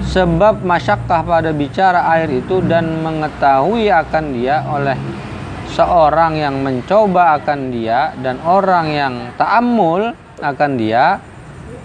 Sebab 0.07 0.63
masyakkah 0.63 1.27
pada 1.27 1.51
bicara 1.51 2.07
air 2.15 2.31
itu 2.31 2.63
dan 2.63 3.03
mengetahui 3.03 3.91
akan 3.91 4.25
dia 4.33 4.63
oleh 4.71 4.95
seorang 5.77 6.39
yang 6.39 6.63
mencoba 6.63 7.35
akan 7.43 7.75
dia 7.75 8.15
dan 8.23 8.39
orang 8.47 8.87
yang 8.95 9.35
ta'ammul 9.35 10.15
akan 10.41 10.79
dia 10.79 11.19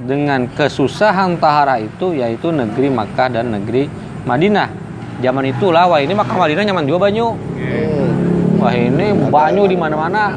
dengan 0.00 0.48
kesusahan 0.58 1.40
tahara 1.40 1.80
itu 1.80 2.14
yaitu 2.14 2.50
negeri 2.50 2.90
Makkah 2.92 3.28
dan 3.30 3.54
negeri 3.54 3.86
Madinah. 4.26 4.68
Zaman 5.20 5.44
itulah 5.54 5.86
wah 5.86 6.00
ini 6.00 6.16
Makkah 6.16 6.34
Madinah 6.34 6.64
nyaman 6.66 6.84
juga 6.88 7.10
banyu 7.10 7.36
wah 8.60 8.76
ini 8.76 9.16
banyu 9.32 9.64
di 9.64 9.76
mana-mana. 9.80 10.36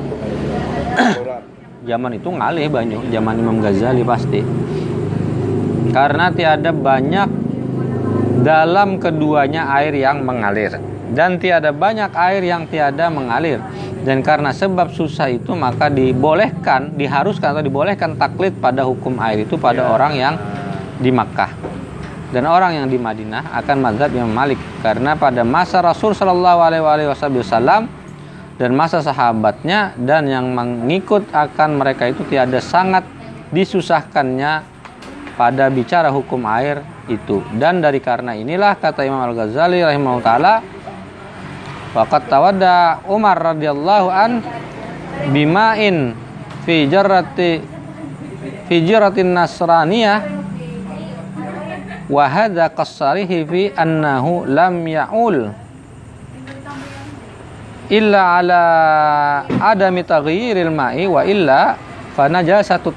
Zaman 1.84 2.16
itu 2.16 2.32
ngalih 2.32 2.72
banyu 2.72 3.04
zaman 3.12 3.36
Imam 3.36 3.60
Ghazali 3.60 4.08
pasti. 4.08 4.40
Karena 5.92 6.32
tiada 6.32 6.72
banyak 6.72 7.30
dalam 8.48 8.96
keduanya 9.04 9.68
air 9.76 9.92
yang 9.92 10.24
mengalir. 10.24 10.80
Dan 11.14 11.38
tiada 11.38 11.76
banyak 11.76 12.16
air 12.16 12.42
yang 12.42 12.66
tiada 12.72 13.12
mengalir. 13.12 13.60
Dan 14.08 14.24
karena 14.24 14.56
sebab 14.56 14.96
susah 14.96 15.30
itu 15.30 15.52
maka 15.54 15.92
dibolehkan 15.92 16.96
diharuskan 16.96 17.54
atau 17.54 17.64
dibolehkan 17.64 18.16
taklid 18.16 18.56
pada 18.58 18.88
hukum 18.88 19.20
air 19.20 19.44
itu 19.44 19.60
pada 19.60 19.92
orang 19.92 20.16
yang 20.16 20.34
di 20.98 21.12
Makkah. 21.12 21.52
Dan 22.34 22.50
orang 22.50 22.74
yang 22.74 22.88
di 22.90 22.98
Madinah 22.98 23.54
akan 23.62 23.78
mazhab 23.78 24.10
yang 24.10 24.32
Malik. 24.32 24.58
Karena 24.82 25.14
pada 25.14 25.46
masa 25.46 25.84
Rasul 25.86 26.18
Shallallahu 26.18 26.60
Alaihi 26.66 27.06
Wasallam 27.12 27.86
dan 28.58 28.78
masa 28.78 29.02
sahabatnya 29.02 29.98
dan 29.98 30.30
yang 30.30 30.54
mengikut 30.54 31.26
akan 31.34 31.82
mereka 31.82 32.10
itu 32.10 32.22
tiada 32.30 32.62
sangat 32.62 33.02
disusahkannya 33.50 34.62
pada 35.34 35.66
bicara 35.74 36.13
hukum 36.13 36.46
air 36.46 36.86
itu. 37.10 37.42
Dan 37.58 37.82
dari 37.82 37.98
karena 37.98 38.38
inilah 38.38 38.78
kata 38.78 39.02
Imam 39.06 39.26
Al-Ghazali 39.26 39.82
rahimahullah 39.82 40.26
taala 40.26 40.54
waqad 41.98 42.30
tawadda 42.30 43.06
Umar 43.10 43.38
radhiyallahu 43.54 44.08
an 44.10 44.42
bima'in 45.34 46.13
fi 46.66 46.86
jarrati 46.89 47.62
fi 48.70 48.76
jarratin 48.86 49.34
nasraniyah 49.34 50.20
wa 52.10 52.24
hadza 52.30 52.70
qassarihi 52.70 53.38
fi 53.46 53.62
annahu 53.74 54.46
lam 54.46 54.86
ya'ul 54.86 55.62
illa 57.93 58.41
ala 58.41 58.63
adami 59.62 60.01
taghyiril 60.01 60.73
ma'i 60.73 61.06
wa 61.06 61.21
illa 61.21 61.77
fanajasatu 62.17 62.89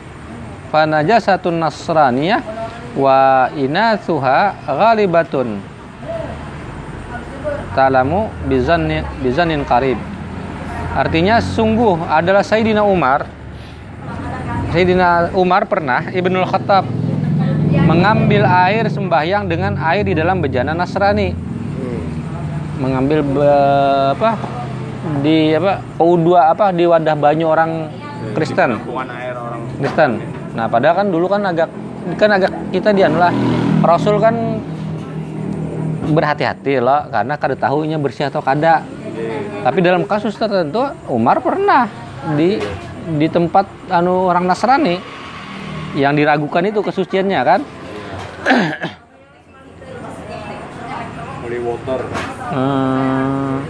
fanajasatun 0.72 1.60
nasraniyah 1.60 2.40
wa 2.96 3.52
inathuha 3.52 4.56
ghalibatun. 4.64 5.60
Talamu 7.76 8.32
bizanni 8.48 9.04
bizanin 9.20 9.60
qarib. 9.68 10.00
Artinya 10.96 11.44
sungguh 11.44 12.08
adalah 12.08 12.40
Sayyidina 12.40 12.80
Umar. 12.80 13.28
Sayyidina 14.72 15.36
Umar 15.36 15.68
pernah 15.68 16.08
Ibnul 16.08 16.48
Khattab 16.48 16.88
mengambil 17.84 18.48
air 18.48 18.88
sembahyang 18.88 19.44
dengan 19.44 19.76
air 19.76 20.08
di 20.08 20.16
dalam 20.16 20.40
bejana 20.40 20.72
Nasrani. 20.72 21.36
Mengambil 22.80 23.20
be- 23.20 24.12
apa 24.16 24.36
di 25.22 25.54
apa 25.54 25.82
U2 26.00 26.28
apa 26.34 26.74
di 26.74 26.84
wadah 26.86 27.16
banyu 27.16 27.46
orang 27.50 27.90
Kristen. 28.34 28.80
air 28.80 29.34
orang 29.36 29.62
Kristen. 29.78 30.10
Nah 30.56 30.66
padahal 30.66 31.04
kan 31.04 31.06
dulu 31.12 31.26
kan 31.30 31.42
agak 31.46 31.68
kan 32.16 32.30
agak 32.32 32.50
kita 32.70 32.94
dianu 32.94 33.18
lah 33.18 33.34
Rasul 33.82 34.18
kan 34.22 34.62
berhati-hati 36.06 36.78
loh 36.78 37.10
karena 37.10 37.34
kada 37.38 37.56
tahunya 37.58 37.98
bersih 37.98 38.30
atau 38.30 38.42
kada. 38.42 38.82
Tapi 39.62 39.78
dalam 39.82 40.04
kasus 40.06 40.36
tertentu 40.36 40.86
Umar 41.10 41.42
pernah 41.42 41.88
di 42.34 42.58
di 43.06 43.26
tempat 43.30 43.66
anu 43.90 44.26
orang 44.26 44.50
Nasrani 44.50 44.98
yang 45.94 46.12
diragukan 46.18 46.66
itu 46.66 46.82
kesuciannya 46.82 47.40
kan? 47.42 47.60
Holy 51.46 51.58
water. 51.62 52.00
Hmm, 52.50 53.62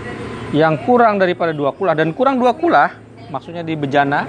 yang 0.56 0.80
kurang 0.80 1.20
daripada 1.20 1.52
dua 1.52 1.76
kulah 1.76 1.92
dan 1.92 2.16
kurang 2.16 2.40
dua 2.40 2.56
kulah 2.56 2.96
maksudnya 3.28 3.60
di 3.60 3.76
bejana 3.76 4.24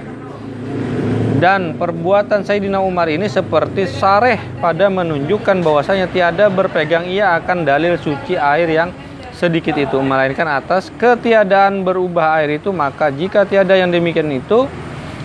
dan 1.40 1.80
perbuatan 1.80 2.44
Sayyidina 2.44 2.84
Umar 2.84 3.08
ini 3.08 3.30
seperti 3.32 3.88
sareh 3.88 4.36
pada 4.60 4.92
menunjukkan 4.92 5.64
bahwasanya 5.64 6.12
tiada 6.12 6.52
berpegang 6.52 7.08
ia 7.08 7.32
akan 7.40 7.64
dalil 7.64 7.96
suci 7.96 8.36
air 8.36 8.68
yang 8.68 8.92
sedikit 9.32 9.78
itu 9.80 9.96
melainkan 10.04 10.50
atas 10.50 10.92
ketiadaan 11.00 11.86
berubah 11.86 12.42
air 12.42 12.60
itu 12.60 12.74
maka 12.74 13.08
jika 13.08 13.48
tiada 13.48 13.72
yang 13.78 13.88
demikian 13.88 14.28
itu 14.34 14.68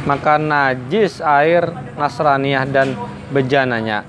maka 0.04 0.36
najis 0.36 1.24
air 1.24 1.72
Nasraniyah 1.96 2.68
dan 2.68 2.94
bejananya. 3.32 4.04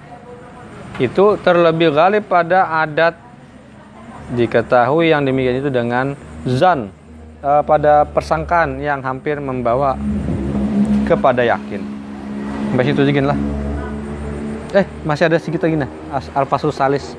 Itu 0.98 1.38
terlebih 1.42 1.94
galib 1.94 2.26
pada 2.26 2.82
adat. 2.82 3.18
Diketahui 4.24 5.12
yang 5.12 5.20
demikian 5.28 5.60
itu 5.60 5.68
dengan 5.68 6.16
zan 6.46 6.92
eh, 7.40 7.62
pada 7.64 8.04
persangkaan 8.08 8.80
yang 8.80 9.00
hampir 9.00 9.40
membawa 9.40 9.96
kepada 11.04 11.44
yakin. 11.44 11.80
Sampai 12.72 12.84
situ 12.88 13.02
segini 13.04 13.28
lah. 13.28 13.38
Eh, 14.74 14.86
masih 15.06 15.30
ada 15.30 15.38
sedikit 15.38 15.62
lagi 15.62 15.78
nah. 15.78 15.90
As- 16.10 16.32
Al-Fasul 16.34 16.74
Salis. 16.74 17.14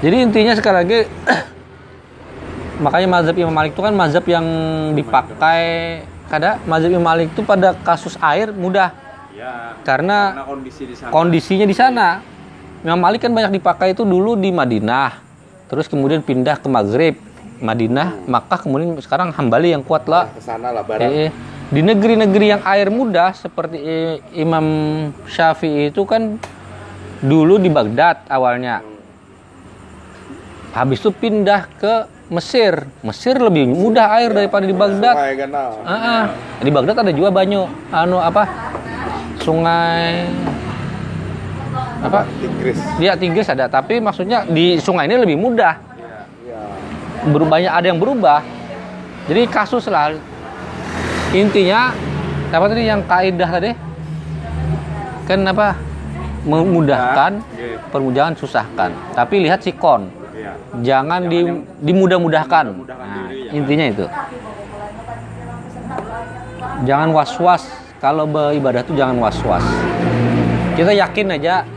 Jadi 0.00 0.16
intinya 0.20 0.52
sekali 0.56 0.76
lagi 0.76 0.98
makanya 2.84 3.08
mazhab 3.20 3.36
Imam 3.36 3.52
Malik 3.52 3.76
itu 3.76 3.82
kan 3.84 3.92
mazhab 3.92 4.24
yang 4.24 4.46
dipakai 4.96 5.62
kada 6.28 6.56
mazhab 6.64 6.92
Imam 6.92 7.04
Malik 7.04 7.32
itu 7.32 7.44
pada 7.44 7.76
kasus 7.84 8.16
air 8.20 8.48
mudah 8.48 8.92
ya 9.36 9.76
karena 9.84 10.32
karena 10.32 10.44
kondisi 10.48 10.82
di 10.88 10.94
sana 10.96 11.10
kondisinya 11.12 11.66
di 11.68 11.76
sana. 11.76 12.08
Imam 12.80 12.96
Malik 12.96 13.20
kan 13.28 13.32
banyak 13.36 13.60
dipakai 13.60 13.92
itu 13.92 14.08
dulu 14.08 14.40
di 14.40 14.48
Madinah, 14.48 15.20
terus 15.68 15.84
kemudian 15.84 16.24
pindah 16.24 16.56
ke 16.56 16.64
Maghrib, 16.64 17.12
Madinah, 17.60 18.24
Makkah, 18.24 18.64
kemudian 18.64 18.96
sekarang 19.04 19.30
Hambali 19.36 19.76
yang 19.76 19.84
kuat 19.84 20.08
lah. 20.08 20.32
ke 20.32 20.40
sana 20.40 20.72
lah 20.72 20.80
barat 20.80 21.12
Eh, 21.12 21.28
di 21.70 21.80
negeri-negeri 21.84 22.46
yang 22.56 22.62
air 22.64 22.88
mudah 22.88 23.36
seperti 23.36 23.78
eh, 23.78 24.16
Imam 24.34 24.64
Syafi'i 25.28 25.92
itu 25.92 26.02
kan 26.08 26.40
dulu 27.20 27.60
di 27.60 27.68
Baghdad 27.68 28.24
awalnya. 28.32 28.80
Habis 30.72 31.04
itu 31.04 31.10
pindah 31.12 31.68
ke 31.76 31.94
Mesir. 32.30 32.86
Mesir 33.02 33.36
lebih 33.36 33.66
mudah 33.66 34.06
air 34.16 34.30
daripada 34.30 34.62
di 34.62 34.72
Baghdad. 34.72 35.14
Ah, 35.82 35.92
ah. 35.92 36.22
di 36.62 36.70
Baghdad 36.70 37.02
ada 37.02 37.12
juga 37.12 37.34
banyu 37.34 37.66
anu 37.90 38.22
apa? 38.22 38.46
Sungai 39.42 40.30
apa? 42.00 42.24
Inggris 42.40 42.78
Dia 42.96 43.12
Tigris 43.18 43.48
ada, 43.50 43.68
tapi 43.68 44.00
maksudnya 44.00 44.48
di 44.48 44.80
sungai 44.80 45.04
ini 45.04 45.20
lebih 45.20 45.36
mudah. 45.36 45.89
Ya 47.20 47.28
Berubahnya 47.28 47.70
ada 47.76 47.86
yang 47.86 48.00
berubah. 48.00 48.40
Jadi 49.28 49.44
kasus 49.46 49.84
lah. 49.86 50.16
Intinya 51.30 51.92
apa 52.50 52.64
tadi 52.66 52.88
yang 52.88 53.04
kaidah 53.06 53.50
tadi? 53.52 53.70
Kan 55.28 55.46
apa? 55.46 55.76
Memudahkan, 56.40 57.44
Iya. 57.52 57.76
permudahan 57.92 58.32
susahkan. 58.32 58.90
Tapi 59.12 59.44
lihat 59.44 59.60
sikon. 59.60 60.08
Iya. 60.32 60.56
Jangan 60.80 61.28
di, 61.28 61.44
dimudah-mudahkan. 61.84 62.64
Mudah-mudahkan 62.72 63.06
Nah, 63.06 63.28
diri, 63.28 63.46
ya. 63.46 63.50
intinya 63.52 63.86
itu. 63.86 64.06
Jangan 66.88 67.12
was-was 67.12 67.68
kalau 68.00 68.24
beribadah 68.24 68.80
itu 68.80 68.96
jangan 68.96 69.20
was-was. 69.20 69.62
Kita 70.72 70.96
yakin 70.96 71.36
aja, 71.36 71.68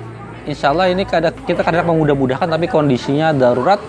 insya 0.48 0.72
Allah 0.72 0.88
ini 0.96 1.04
kada, 1.04 1.36
kita 1.36 1.60
kadang 1.60 1.92
memudah-mudahkan 1.92 2.48
tapi 2.48 2.72
kondisinya 2.72 3.36
darurat. 3.36 3.84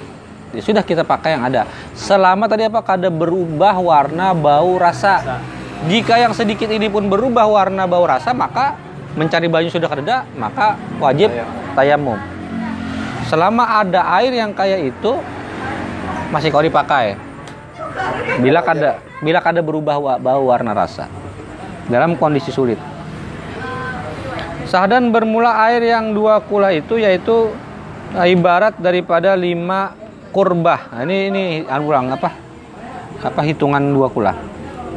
Ya 0.54 0.62
sudah 0.62 0.86
kita 0.86 1.02
pakai 1.02 1.34
yang 1.34 1.42
ada. 1.42 1.66
Selama 1.98 2.46
tadi 2.46 2.70
apa 2.70 2.78
kada 2.80 3.10
berubah 3.10 3.74
warna, 3.82 4.30
bau, 4.30 4.78
rasa. 4.78 5.42
Jika 5.90 6.16
yang 6.16 6.30
sedikit 6.30 6.70
ini 6.70 6.86
pun 6.86 7.10
berubah 7.10 7.44
warna, 7.44 7.90
bau, 7.90 8.06
rasa, 8.06 8.30
maka 8.30 8.78
mencari 9.18 9.50
banyu 9.50 9.68
sudah 9.68 9.90
kada, 9.90 10.22
maka 10.38 10.78
wajib 11.02 11.34
tayamum. 11.74 12.16
Selama 13.26 13.82
ada 13.82 14.06
air 14.22 14.30
yang 14.30 14.54
kayak 14.54 14.94
itu 14.94 15.18
masih 16.30 16.54
kau 16.54 16.62
dipakai. 16.62 17.18
Bila 18.38 18.62
kada 18.62 18.98
bila 19.22 19.38
kada 19.42 19.62
berubah 19.62 20.18
bau 20.18 20.42
warna 20.50 20.74
rasa 20.74 21.06
dalam 21.90 22.14
kondisi 22.18 22.50
sulit. 22.50 22.78
Sahdan 24.66 25.14
bermula 25.14 25.54
air 25.70 25.82
yang 25.86 26.10
dua 26.10 26.42
kula 26.42 26.74
itu 26.74 26.98
yaitu 26.98 27.54
ibarat 28.18 28.74
daripada 28.78 29.38
lima 29.38 29.94
kurbah. 30.34 30.90
Nah, 30.90 31.06
ini 31.06 31.30
ini 31.30 31.42
anu 31.70 31.94
ulang 31.94 32.10
apa? 32.10 32.34
Apa 33.22 33.40
hitungan 33.46 33.94
dua 33.94 34.10
kula? 34.10 34.34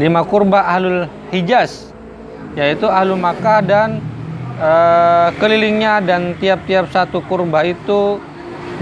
Lima 0.01 0.25
kurbah 0.25 0.65
ahlul 0.73 1.05
Hijaz 1.29 1.93
yaitu 2.57 2.89
ahlul 2.89 3.21
Makkah 3.21 3.61
dan 3.61 4.01
eh, 4.57 5.29
kelilingnya 5.37 6.01
dan 6.01 6.33
tiap-tiap 6.41 6.89
satu 6.89 7.21
kurbah 7.29 7.61
itu 7.61 8.17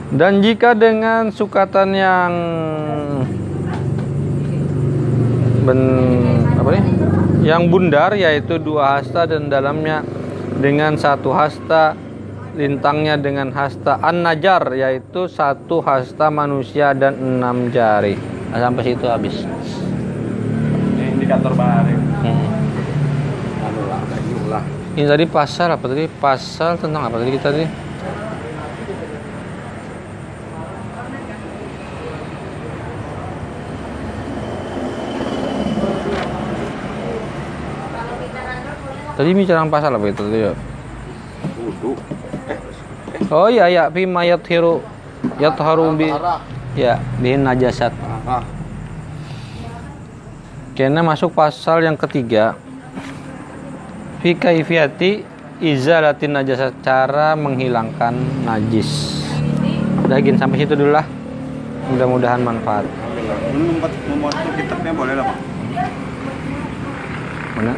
Dan 0.10 0.42
jika 0.42 0.74
dengan 0.74 1.30
sukatan 1.30 1.94
yang 1.94 2.32
ben, 5.70 5.80
apa 6.58 6.70
nih? 6.74 6.84
Yang 7.46 7.62
bundar 7.70 8.18
yaitu 8.18 8.58
dua 8.58 8.98
hasta 8.98 9.30
dan 9.30 9.54
dalamnya 9.54 10.02
dengan 10.58 10.98
satu 10.98 11.30
hasta 11.30 12.09
lintangnya 12.58 13.18
dengan 13.20 13.54
hasta 13.54 14.02
an-najar 14.02 14.74
yaitu 14.74 15.30
satu 15.30 15.82
hasta 15.86 16.30
manusia 16.34 16.94
dan 16.98 17.18
enam 17.18 17.70
jari. 17.70 18.18
Nah, 18.50 18.58
sampai 18.58 18.82
situ 18.82 19.06
habis. 19.06 19.46
Ini 20.98 21.18
indikator 21.18 21.54
bahari 21.54 21.94
Hmm. 22.20 22.50
lah 24.50 24.64
Ini 24.98 25.06
tadi 25.06 25.26
pasal 25.30 25.78
apa 25.78 25.86
tadi? 25.86 26.10
Pasal 26.10 26.76
tentang 26.82 27.06
apa 27.06 27.22
tadi 27.22 27.32
kita 27.32 27.54
tadi? 27.54 27.66
Tadi 39.20 39.36
bicara 39.36 39.68
pasal 39.68 40.00
apa 40.00 40.06
itu 40.08 40.24
tadi? 40.24 40.40
ya? 40.48 40.54
wudhu 41.60 41.92
Oh 43.30 43.46
iya 43.46 43.70
ya, 43.70 43.84
hiru 43.94 44.82
yatharu 45.38 45.94
bi 45.94 46.10
ya 46.74 46.98
bihin 47.22 47.46
najasat. 47.46 47.94
Kena 50.74 51.06
masuk 51.06 51.38
pasal 51.38 51.86
yang 51.86 51.94
ketiga. 51.94 52.58
Fi 54.26 54.34
kaifiyati 54.34 55.24
izalatin 55.62 56.34
najasat 56.34 56.74
cara 56.82 57.38
menghilangkan 57.38 58.18
najis. 58.50 59.22
Udah 60.10 60.18
gini 60.18 60.42
sampai 60.42 60.66
situ 60.66 60.74
dulu 60.74 60.98
lah. 60.98 61.06
Mudah-mudahan 61.94 62.42
manfaat. 62.42 62.86
membuat 63.50 63.94
membuat 64.08 64.34
kitabnya 64.56 64.94
boleh 64.94 65.14
lah 65.18 65.26
pak 65.26 65.38
Mana? 67.58 67.74